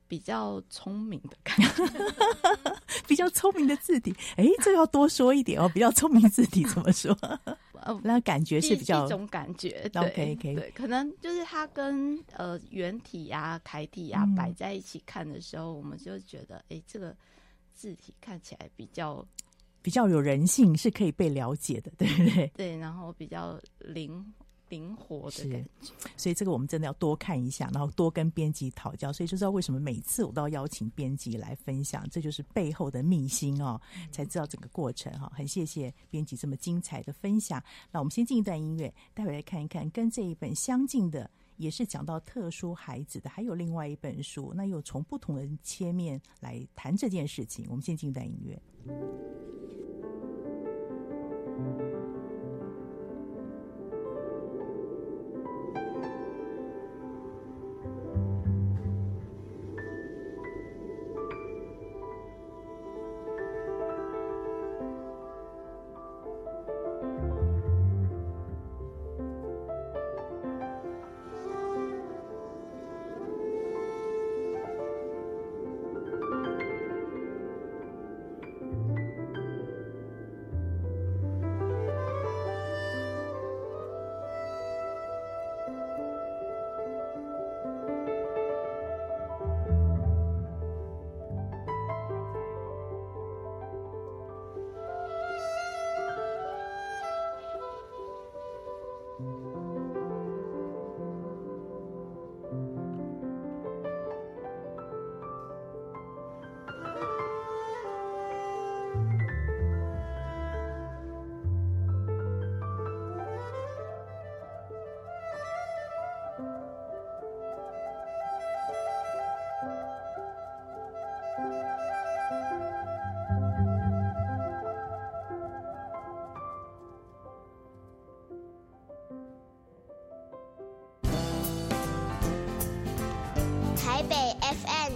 [0.07, 1.85] 比较聪明的感觉，
[3.09, 5.71] 比较聪明的字体，哎，这要多说一点哦。
[5.73, 7.17] 比较聪明字体怎么说？
[7.85, 9.89] 呃，那感觉是比较一种感觉。
[9.93, 17.15] 对对，可能就是它跟呃圆体呀、楷体呀摆在一起看的时候，我们就觉得，哎，这个
[17.75, 19.27] 字体看起来比较
[19.83, 22.47] 比较有人性，是可以被了解的，对不对？
[22.57, 24.25] 对，然后比较灵。
[24.69, 35.31] 灵活的感觉，所以这个我们真的要多看一下，然后多跟编辑讨教，所以就知道为什么每次我都要邀请编辑来分享，这就是背后的秘辛哦，才知道整个过程哈。
[35.35, 37.63] 很谢谢编辑这么精彩的分享。
[37.91, 47.67] 那我们先进一段音乐，待会来看一看跟这一本相近的，也是讲到特殊孩子的，还有另外一本书，那又从不同的切面来谈这件事情。
[47.69, 48.61] 我们先进一段音乐。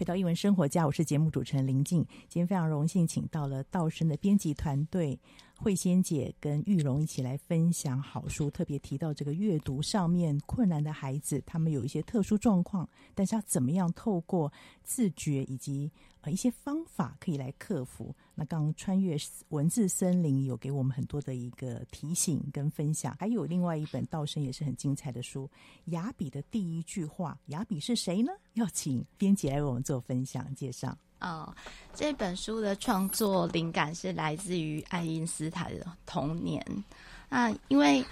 [0.00, 2.02] 回到《英文生活家》，我是节目主持人林静。
[2.26, 5.20] 今天非常荣幸，请到了道生的编辑团队。
[5.58, 14.50] 慧仙姐跟玉荣一起来分享好书，特别提到这个阅读上面困难的孩子，他们有一些特殊状况，但是要怎么样透过
[14.82, 15.92] 自觉以及
[16.22, 18.16] 呃一些方法可以来克服。
[18.40, 19.18] 那刚穿越
[19.50, 25.46] 文字森林有给我们很多的一个提醒跟分享，还有另外一本道生也是很精彩的书
[25.92, 28.32] 《雅比的第一句话》，雅比是谁呢？
[28.54, 30.96] 要请编辑来为我们做分享介绍。
[31.20, 31.54] 哦，
[31.92, 36.64] 这本书的创作灵感是来自于爱因斯坦的童年。
[37.28, 38.02] 那因为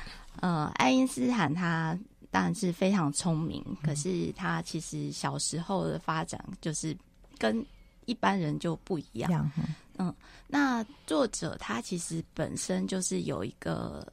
[0.40, 1.98] 呃，爱因斯坦他
[2.30, 6.94] 当然是非常聪明，可是他其实小时候的发展就是
[7.38, 7.64] 跟
[8.08, 9.50] 一般人就不一样。
[9.56, 9.64] 嗯，
[9.98, 10.14] 嗯，
[10.48, 14.06] 那作者他其实本身就是有一个。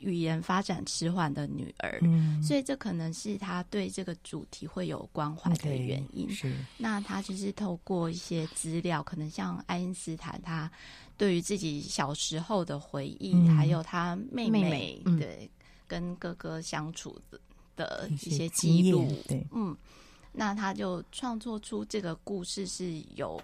[0.00, 6.28] 语言发展迟缓的女儿，嗯，所以这可能是他对这个主题会有关怀的原因。
[6.28, 10.70] Okay, 是，那他就是透过一些资料，可能像爱因斯坦，他
[11.16, 15.48] 对于自己小时候的回忆，嗯、还有他妹妹，妹妹对、嗯、
[15.86, 17.40] 跟哥哥相处的
[17.74, 19.74] 的一些记录，对，嗯，
[20.34, 23.40] 那他就创作出这个故事，是有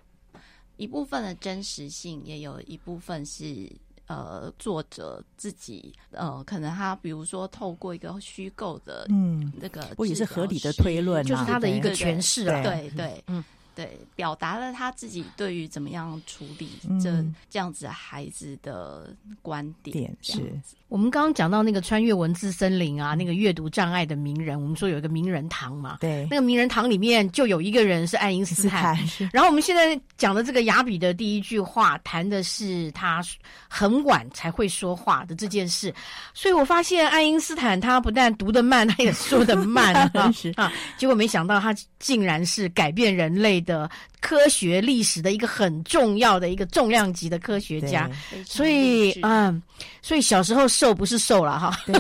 [0.77, 3.71] 一部分的真实性，也有一部分是。
[4.11, 13.45] 呃作者自己呃，可能他比如说透过一个虚构的嗯那个，不也是合理的推论，就是他的一个诠释啊，对对，嗯。
[13.81, 16.69] 对，表达了他自己对于怎么样处理
[17.03, 19.09] 这、嗯、这样子孩子的
[19.41, 19.97] 观点。
[19.97, 20.53] 点是
[20.89, 28.95] 我们刚刚讲到那个穿越文字森林啊，那个阅读障碍的名人，我们说有一个名人堂嘛，对，那个名人堂里面就有一个人是爱因斯坦。
[29.07, 33.25] 斯坦 然后我们现在讲的这个雅比的第一句话，谈的是他
[33.67, 35.95] 很晚才会说话的这件事。
[36.35, 43.70] 所以我发现爱因斯坦他不但读得慢，他也说得慢啊， 啊，结果没想到他竟然是改变人类的。
[43.71, 43.89] 的
[44.21, 48.11] 科学历史的一个很重要的一个重量级的科学家，
[48.45, 49.63] 所以嗯，
[50.03, 51.79] 所以小时候瘦不是瘦了哈。
[51.87, 51.95] 对，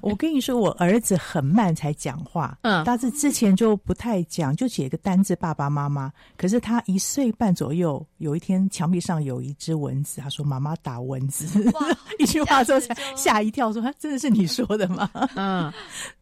[0.00, 6.12] 我跟你说，我儿子很慢才讲话，嗯，但是之前就不太讲，就写一个单字爸爸妈妈。
[6.36, 11.46] 可是他一岁半左右，有一天墙壁上有一只蚊子，他说妈妈打蚊子，
[12.20, 15.10] 一句话之后才吓一跳，说他真的是你说的吗？
[15.34, 15.72] 嗯，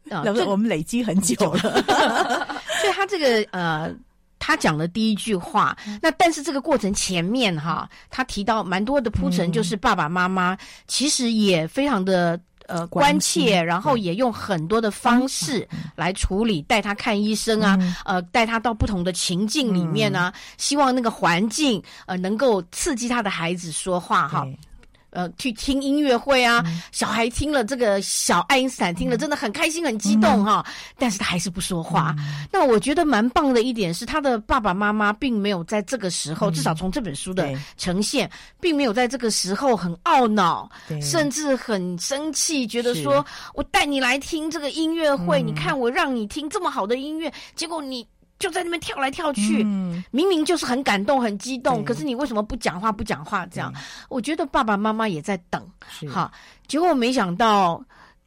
[0.05, 1.61] 那不是我们累积很久了，
[2.81, 3.95] 所以他这个呃。
[4.39, 10.57] 他讲的第一句话，那但是这个过程前面哈，他提到蛮多的铺陈，就是爸爸妈妈
[10.87, 15.67] 其实也非常的呃关切，然后也用很多的方式
[15.97, 24.47] 来处理，带他看医生啊，呃，带他到不同的情境里面啊，希望那个环境呃能够刺激他的孩子说话哈。
[25.15, 30.65] 呃，去听音乐会啊，嗯、小孩听了这个小爱因斯坦听了，真的很开心、很激动哈。
[30.67, 32.15] 嗯、但是他还是不说话。
[32.19, 38.29] 嗯、那我觉得蛮棒的一点是，他的爸爸妈妈并没有在这个时候，嗯、至少从这本书的呈现，
[38.61, 40.69] 并没有在这个时候很懊恼，
[41.01, 48.07] 甚至很生气，觉得说我带你来听这个音乐会，嗯、你看我让你听这么好的音乐，结果你。
[48.39, 52.91] 就在那边跳来跳去，嗯、明明就是很感动、很激动，可是你为什么不讲话？
[52.93, 53.73] 不讲话这样？
[54.09, 55.67] 我觉得爸爸妈妈也在等，
[56.11, 56.31] 哈，
[56.67, 57.83] 结果没想到，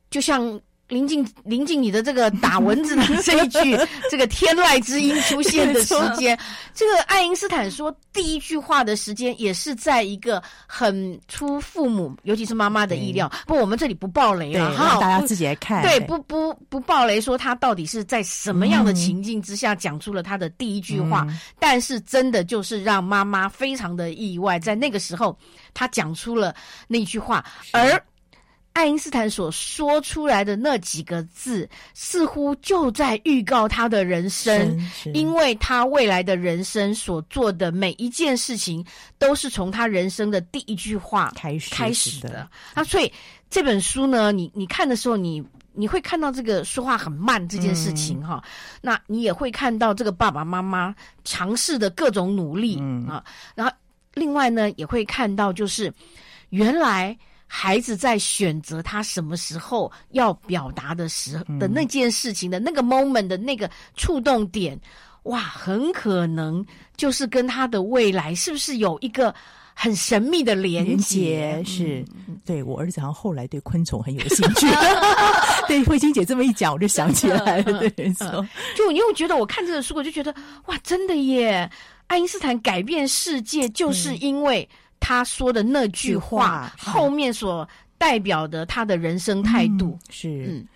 [0.09, 0.59] 就像。
[0.87, 3.77] 临近临近你的这个打蚊子的这一句，
[4.09, 6.37] 这个天籁之音出现的时间，
[6.73, 13.29] 这个爱因斯坦说第一句话的时间也是在一个很出父母，尤其是妈妈的意料。
[13.45, 15.81] 不，我们这里不爆雷了哈，大家自己来看。
[15.83, 21.27] 对，不不不爆雷，说他到底是在什么样的情境之下讲出了他的第一句话，
[21.59, 25.37] 但是真的就是让妈妈非常的意外，在那个时候
[25.73, 26.55] 他讲出了
[26.87, 28.01] 那句话，而。
[28.77, 34.79] 爱因斯坦所说出来的那几个字，似乎就在预告他的人生，
[35.15, 38.85] 因为他未来的人生所做的每一件事情，
[39.17, 42.47] 都是从他人生的第一句话开始开始的。
[42.75, 43.11] 那所以
[43.49, 48.49] 这本书呢，你你看的时候，你你会看到这个说话很慢这件事情哈，嗯、
[48.79, 53.23] 那你也会看到这个爸爸妈妈尝试的各种努力、嗯、啊，
[53.55, 53.73] 然后
[54.13, 55.91] 另外呢，也会看到就是
[56.49, 57.17] 原来。
[57.49, 64.77] 孩子在选择他什么时候要表达的时候的那件事情的那个 moment 的那个触动点，
[65.23, 66.63] 哇，很可能
[66.97, 69.33] 就是跟他的未来是不是有一个
[69.73, 71.63] 很神秘的连接？
[71.65, 72.03] 是，
[72.45, 74.67] 对，我儿子好像后来对昆虫很有兴趣。
[75.67, 77.79] 对，慧清姐这么一讲，我就想起来了。
[77.95, 78.13] 对。
[78.75, 80.35] 就因为我觉得我看这个书，我就觉得
[80.65, 81.69] 哇，真的耶！
[82.07, 84.67] 爱因斯坦改变世界，就是因为。
[84.99, 87.67] 他说的那句话后面所
[87.97, 90.67] 代表的他的人生态度、嗯、是，嗯、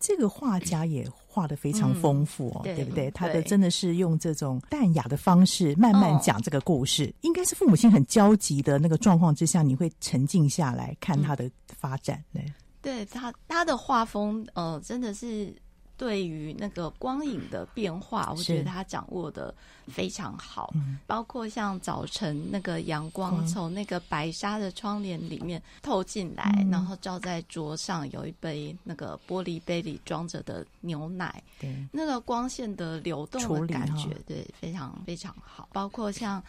[0.00, 3.10] 这个画家也画的非常丰富哦，嗯、对不对？
[3.10, 12.22] 他的真的是用这种淡雅的方式慢慢讲这个故事，哦、应该是父母亲很焦急的那个状况之下，你会沉静下来看他的发展。
[12.32, 12.44] 对，
[12.80, 15.54] 对他他的画风，呃，真的是。
[15.96, 19.54] 对于那个光影的变化，我觉得他掌握的
[19.86, 20.72] 非常好。
[20.74, 31.86] 嗯、包括像早晨那个阳光从那个白纱的窗帘里面透进来，嗯、然后照在桌上，有一杯那个玻璃杯里装着的牛奶，对。
[31.92, 35.68] 那个光线的流动的感觉，对，非常非常好。
[35.72, 36.42] 包括像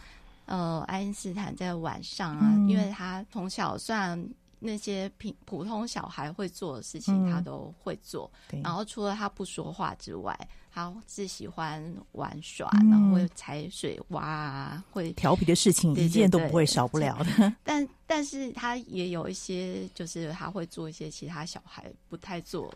[0.46, 4.18] 呃，爱因斯坦在晚上啊，嗯、因为他从小算。
[4.58, 8.30] 那些平普通小孩会做的事情，他都会做。
[8.52, 10.36] 嗯、然后除了他不说话之外，
[10.72, 11.82] 他是喜欢
[12.12, 17.52] 玩耍，嗯、然后会踩水洼啊，会调皮的事情一件都不会少不了的。
[17.62, 22.72] 但 但是他也有一些，就是他会做一些其他小孩不太做、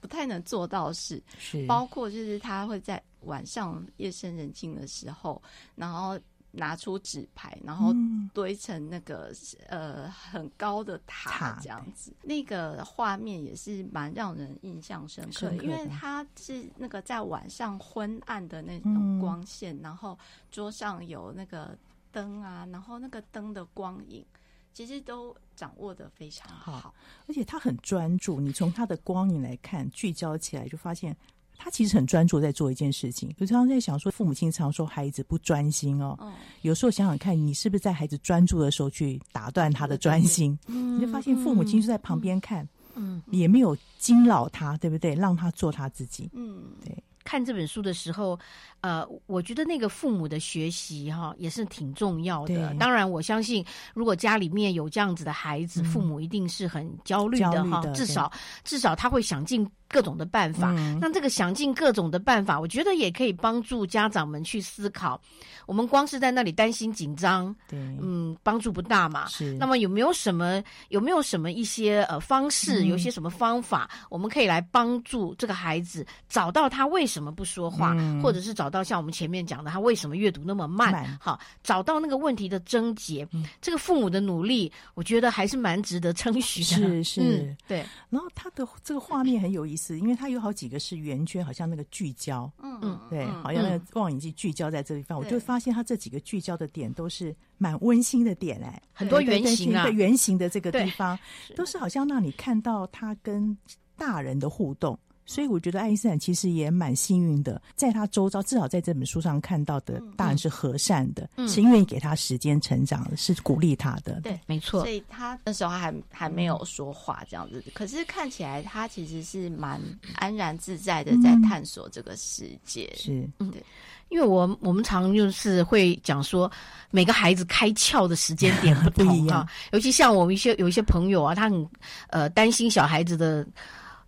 [0.00, 5.42] 不太能做到的事，是包括就是他会在晚上夜深人静的时候，
[5.74, 6.18] 然后。
[6.56, 7.94] 拿出纸牌，然后
[8.32, 9.32] 堆成那个、
[9.68, 20.18] 嗯、呃很高的塔这样子，那个画面也是蛮让人印象深刻的，因为它是那个在晚上昏暗的那种光线，嗯、然后
[20.50, 21.76] 桌上有那个
[22.10, 24.24] 灯啊，然后那个灯的光影，
[24.72, 26.94] 其实都掌握的非常好，好，
[27.28, 28.40] 而且他很专注。
[28.40, 31.16] 你从他的光影来看，聚焦起来就发现
[31.58, 33.34] 他其实很专注在做一件事情。
[33.38, 36.32] 我常常在想说，父母亲常说孩子不专心哦，嗯、
[36.62, 40.58] 有时候想想看，你是不是在孩子专注的时候去打断他的专心？
[40.66, 45.14] 嗯、你就发现父母亲就在旁边看，嗯，也没有惊扰他，对不对？
[45.14, 46.96] 让他做他自己，嗯，对。
[47.24, 48.38] 看这本书的时候，
[48.80, 52.74] 呃，我觉得那个父母的学习哈也是挺重要的。
[52.78, 53.64] 当然，我相信
[53.94, 57.84] 如果家里面有这样子的孩子，嗯、父母一定是很焦虑的哈。
[57.94, 58.30] 至少
[58.64, 60.72] 至少他会想尽各种的办法。
[60.76, 65.20] 嗯、那这个想尽各种的办法，我觉得也可以帮助家长们去思考。
[65.66, 69.26] 我们光是在那里担心紧张，对，嗯，帮助不大嘛。
[69.26, 69.52] 是。
[69.54, 81.18] 那么有没有什么有没有什么一些呃方式，嗯、有些什么方法，我们可以来帮助这个孩子找到他为什么不说话，嗯、或者是找到像我们前面讲的他为什么阅读那么慢？
[81.20, 83.28] 好，找到那个问题的症结。
[83.32, 87.04] 嗯、这个父母的努力，我觉得还是蛮值得称许的。
[87.04, 87.84] 是是、嗯，对。
[88.08, 92.50] 然后他的这个画面很有意思，因为他有好几个是圆圈，好像那个聚焦。
[92.62, 95.56] 嗯嗯，对，好像那个望远镜聚焦在这地方，嗯、我就发。
[95.56, 101.18] 现他这几个聚焦的点都是蛮温馨的点哎，很多圆形啊，圆形的这个地方
[101.56, 103.56] 都是好像让你看到他跟
[103.96, 104.96] 大人的互动，
[105.26, 114.20] 所以我觉得爱因斯坦其实也蛮幸运的，在他周遭至少在这本书上看到的大人是和善的，嗯、是愿意给他时间成长的，是鼓励他的。
[114.22, 114.80] 对，没错。
[114.80, 119.80] 所以他那时候还还没有说话这样子，可是看起来他其实是蛮
[120.14, 122.90] 安然自在的，在探索这个世界。
[122.92, 123.62] 嗯、是，嗯，对。
[124.08, 126.48] 因为我我们常就是会讲说，
[126.92, 131.68] 每个孩子开窍的时间点不同 啊，尤其像我们一些有一些朋友啊，他很
[132.10, 133.44] 呃担心小孩子的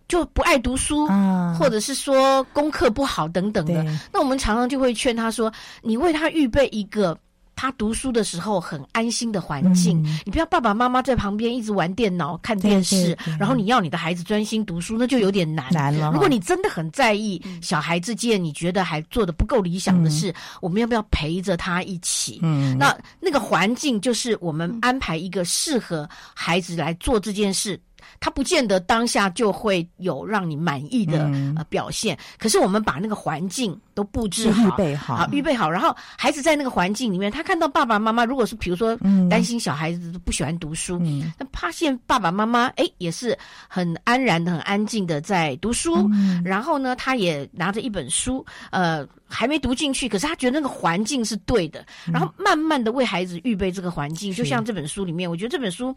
[0.09, 3.81] 就不爱读书，啊、或者是说功课不好等等的，
[4.11, 5.49] 那我们常常就会劝他说，
[5.81, 7.17] 你为他预备一个。
[7.61, 15.65] 他读书的时候很安心的环境，嗯、你不要爸爸妈妈在旁边一直玩电脑、看电视，对对对，然后你要你的孩子专心读书，那就有点难。
[15.73, 16.09] 难了。
[16.13, 22.39] 如果你真的很在意小孩这件你觉得还做的不够理想的事，嗯、我们要不要陪着他一起？
[22.43, 27.77] 嗯，那那个环境就是我们安排一个适合孩子来做这件事。
[28.19, 38.95] 他不见得当下就会有让你满意的呃表现，嗯、可是我们把那个环境都布置好，预备好，好，预备好，然后孩子在那个环境里面，他看到爸爸妈妈，如果是比如说
[39.29, 43.37] 担心小孩子不喜欢读书，嗯、那发现爸爸妈妈哎也是
[43.67, 55.95] 很安然的、很安静的在读书，嗯、然后呢，他也拿着一本书，呃，还没读进去，可是他觉得那个环境是对的，然后慢慢的为孩子预备这个环境，嗯、就像这本书里面，我觉得这本书。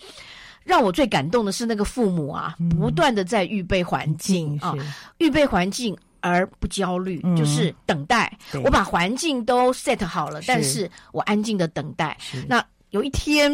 [0.65, 4.75] 让我最感动的是那个父母啊，不断的在预备环境啊，
[5.19, 8.33] 预备环境而不焦虑，就是等待。
[8.65, 12.17] 我把环境都 set 好了，但是我安静的等待。
[12.49, 13.53] 那有一天，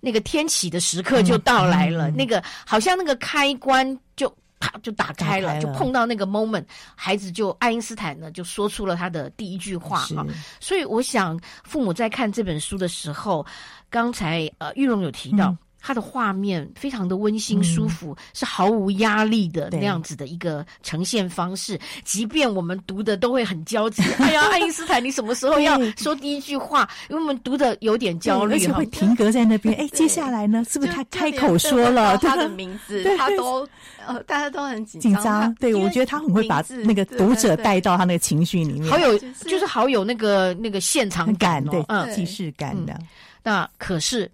[0.00, 4.28] 那个天启的时刻就到来了，那个好像那个开关就
[4.58, 6.64] 啪就打开了，就碰到那个 moment，
[6.96, 10.26] 孩子就爱因斯坦呢就说出了他的第一句话啊。
[10.58, 13.46] 所以我想，父母在看这本书的时候，
[13.88, 15.56] 刚才呃玉蓉有提到。
[15.80, 21.78] 它的画面非常的温馨舒服，嗯、是毫无压力的那样子的一个呈现方式。
[22.04, 26.88] 即便我们读的都会很焦急， 哎呀，爱因斯坦，你什么时候要说第一句话？
[27.08, 29.74] 因为我们读的有点焦虑，而且会停格在那边。
[29.76, 30.64] 哎，接下来呢？
[30.68, 33.02] 是不是他开口说了他的名字？
[33.16, 33.66] 他都
[34.06, 35.12] 呃，大家都很紧张。
[35.12, 42.98] 紧张，对，我觉得他很会把那个读者带到他那个情绪里面，好有，就是好有那个那个现场感，对，嗯，既视感的。
[43.42, 44.30] 那可是。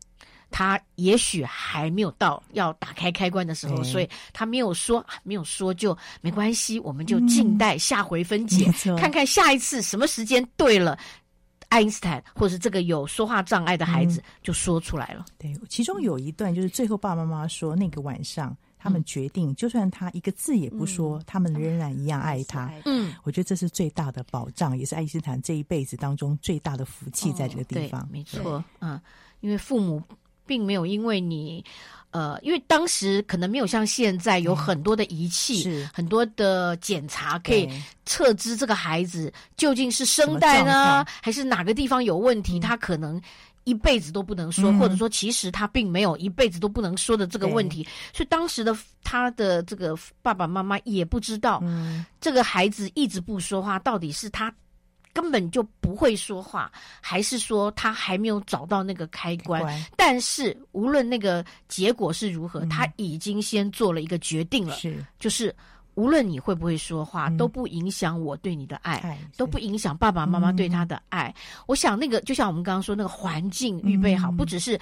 [0.51, 10.97] 他也许还没有到要打开开关的时候，所以他没有说，没有说就没关系，我们就静待下回分解，看看下一次什么时间对了，
[11.69, 15.27] 爱因斯坦或是这个有说话障碍的孩子就说出来了。
[15.37, 22.73] 对，其中有一段就是最后爸爸妈妈说，那个晚上他们决定，就算他一个字也不说，他们仍然一样爱他。
[22.87, 28.09] 嗯，我觉得这是最大的保障，也是爱因斯坦这一辈子当中最大的福气，在这个地方。
[28.11, 28.99] 没错，嗯，
[29.41, 30.01] 因为父母。
[30.47, 31.65] 并没有因为你，
[32.11, 37.69] 呃，因为当时可能没有像现在有很多的仪器，很多的检查可以
[38.05, 43.21] 测知这个孩子究竟是声带呢，还是哪个地方有问题，嗯、他可能
[43.65, 54.53] 一辈子都不能说，嗯、或者说其实他并没有一辈子都不能说的这个问题，所以当时的他的这个爸爸妈妈也不知道，嗯、这个孩子一直不说话到底是他。
[55.17, 59.65] 根本就不会说话，还是说他还没有找到那个开关？
[59.97, 65.03] 但是无论那个结果是如何，嗯、他已经先做了一个决定了，是。
[65.19, 65.57] 就是
[65.95, 71.35] 无论你会不会说话，嗯、都不影响我对你的爱，爱都不影响爸爸妈妈对他的爱。
[71.35, 74.79] 嗯、我想那个就像我们刚刚说，那个环境预备好，嗯、不只是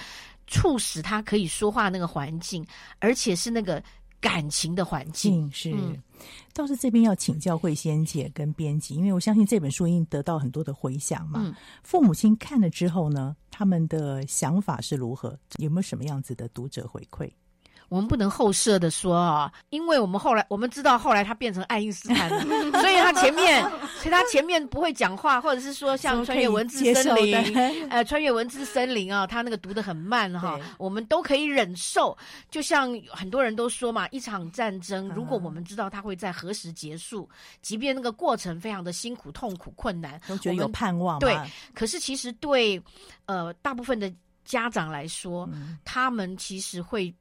[0.49, 2.67] 促使他可以说话那个环境，
[2.99, 3.81] 而且是那个
[4.21, 5.49] 感情的环境。
[5.53, 5.97] 是，嗯、
[6.53, 11.41] 倒是这边要请教慧仙姐跟编辑，因为我相信这本书已经得到很多的回响嘛。
[11.45, 15.39] 嗯、父母亲看了之后呢，他们的想法是如何？
[15.59, 17.31] 有没有什么样子的读者回馈？
[17.89, 22.41] 我们不能后设的说啊，因为我们后来我们知道后来他变成爱因斯坦了，
[22.81, 23.63] 所以他前面，
[23.99, 27.35] 所以他前面不会讲话，或者是说像穿越文字森林，
[27.91, 32.17] 呃，穿越文字森林啊，他那个读的很慢哈，我们都可以忍受。
[32.51, 37.29] 就像很多人都说嘛，一场战争，如果我们知道它会在何时结束，
[37.63, 41.19] 即便那个过程非常的辛苦、痛苦、困难，都觉得有盼望。
[41.19, 41.39] 对，
[41.75, 42.81] 可是其实对
[43.27, 44.13] 呃大部分的
[44.45, 47.15] 家长来说，嗯、他们其实会。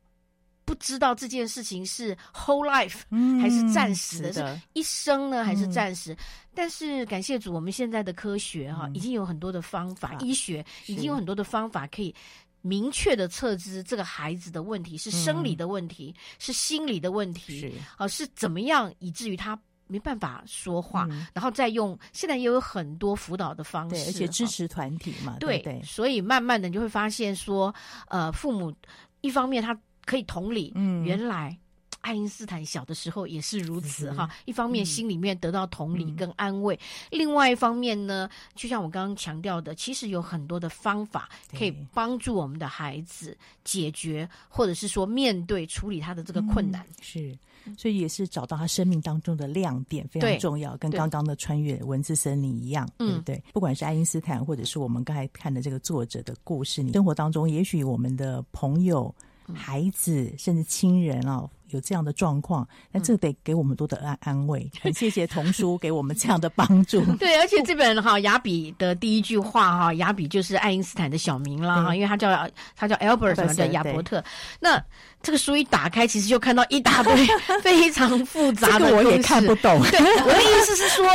[0.65, 3.01] 不知道这件事情是 whole life
[3.41, 6.13] 还是暂时的，一生呢还是暂时？
[6.13, 6.17] 嗯、
[6.53, 12.15] 但是感谢主，我们现在的科学哈、嗯、已经有很多的方法，嗯、医学已经有很多的方法可以
[12.61, 17.73] 明确的测知这个孩子的问题是生理的问题，嗯、是心理的问题，
[18.07, 18.25] 是。
[18.33, 27.75] 怎么样以至于他没办法说话，嗯、然后再用现在也有很多辅导的方式，而且支持团体嘛，对，所以慢慢的你就会发现说，
[28.07, 28.73] 呃，父母
[29.19, 29.77] 一方面他。
[30.05, 31.57] 可以同理，嗯，原来
[32.01, 34.29] 爱因斯坦小的时候也是如此哈。
[34.43, 36.77] 一方面心里面得到同理跟安慰，
[37.11, 46.85] 另外一方面呢，就像我刚刚强调的，其实有很多的方法可以帮助我们的孩子解决，或者是说面对处理他的这个困难。
[47.01, 47.33] 是，
[47.77, 53.41] 所以也是找到他生命当中的亮点非常重要，跟刚刚的穿越文字森林一样，对不对？
[53.53, 59.15] 不管是爱因斯坦，或者是我们刚才看的这个作者的故事，你生活当中也许我们的朋友。
[59.53, 64.69] 孩子甚至亲人、哦，有这样的状况，那这得给我们多的安安慰。
[64.81, 67.01] 很谢谢童书 给我们这样的帮助。
[67.17, 74.23] 对，而且这本哈雅比的第一句话哈，雅比就是爱因斯坦的小名啦哈，因为他叫他叫 Albert 什么的亚伯特。
[74.59, 74.81] 那
[75.21, 77.27] 这个书一打开，其实就看到一大堆
[77.61, 79.81] 非常复杂的，我也看不懂。
[79.83, 81.05] 对，我的意思是说。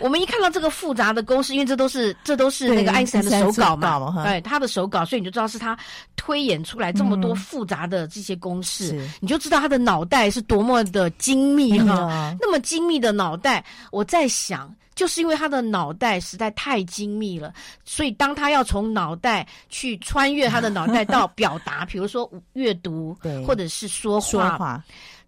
[0.00, 5.76] 我们一看到这个复杂的公式，因为这都是这都是那个爱因斯坦的手稿嘛，对他的手稿，所以你就知道是他
[6.16, 12.08] 推演出来这么多复杂的这些公式，嗯、你就知道他的脑袋是多么的精密哈。
[12.10, 17.52] 嗯、那么精密的脑袋，我在想，就是因为他的脑袋实在太精密了，
[17.84, 24.84] 所以当他要从脑袋去穿越他的脑袋到表达，比如说阅读，对或者是说话，说话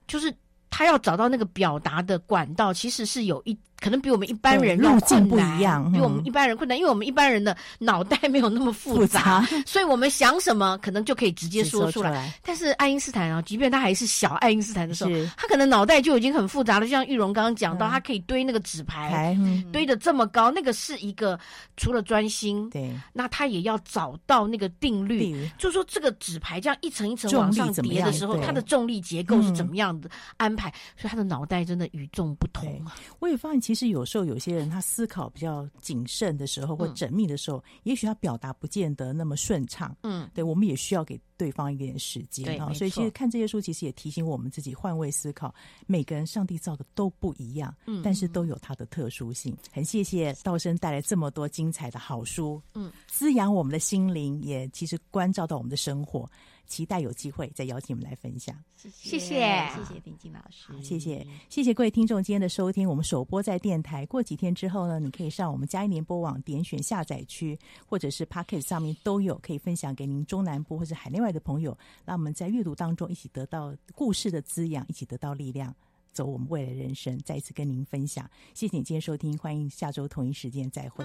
[0.07, 0.35] 就是
[0.71, 3.57] 他要找到那个表达的管道，其实是有一。
[3.83, 12.33] 可能比我们一般人要困难，不一样，比我们一般人困难，因为我们一般人的脑袋没有那么复杂， 所以我们想什么可能就可以直接说出来。
[12.45, 16.87] 但是爱因斯坦啊，即便他还是小爱因斯坦的时候，他可能脑袋就已经很复杂了。
[16.87, 19.37] 就像玉荣刚刚讲到，他可以堆那个纸牌，
[19.72, 21.37] 堆的这么高，那个是一个
[21.76, 30.72] 除了专心，对，那他也要找到那个定律，就是说这个纸牌这样一层一层往上叠的时候，它的重力结构是怎么样的安排？
[30.97, 32.95] 所以他的脑袋真的与众不同啊。
[33.18, 39.97] 我也发现其其实有时候有些人他思考比较谨慎的时候，或缜密的时候，嗯、也许他表达不见得那么顺畅。
[40.03, 42.70] 嗯，对，我们也需要给对方一点时间啊。
[42.75, 45.55] 所以其实看这些书，其实也提醒我们自己换位思考。
[45.87, 49.57] 每个人上帝造的都不一样，嗯，但是都有它的特殊性。
[49.73, 56.31] 很谢谢道生带来这么多精彩的好书，嗯，滋养我们的心灵，也其实关照到我们的生活。
[56.73, 58.57] 期待有机会再邀请我们来分享。
[58.75, 62.89] 谢谢，谢谢，谢谢丁静老师，谢谢，谢谢各位听众今天的收听。
[62.89, 71.77] 我们首播在电台，过几天之后呢，你可以上我们嘉义联播网点选下载区，或者是 Podcast 上面都有可以分享给您中南部或是海内外的朋友。
[72.07, 75.77] 让我们在阅读当中一起得到故事的滋养，一起得到力量，
[76.11, 77.18] 走我们未来的人生。
[77.18, 81.05] 再一次跟您分享，谢谢你今天收听，欢迎下周同一时间再会。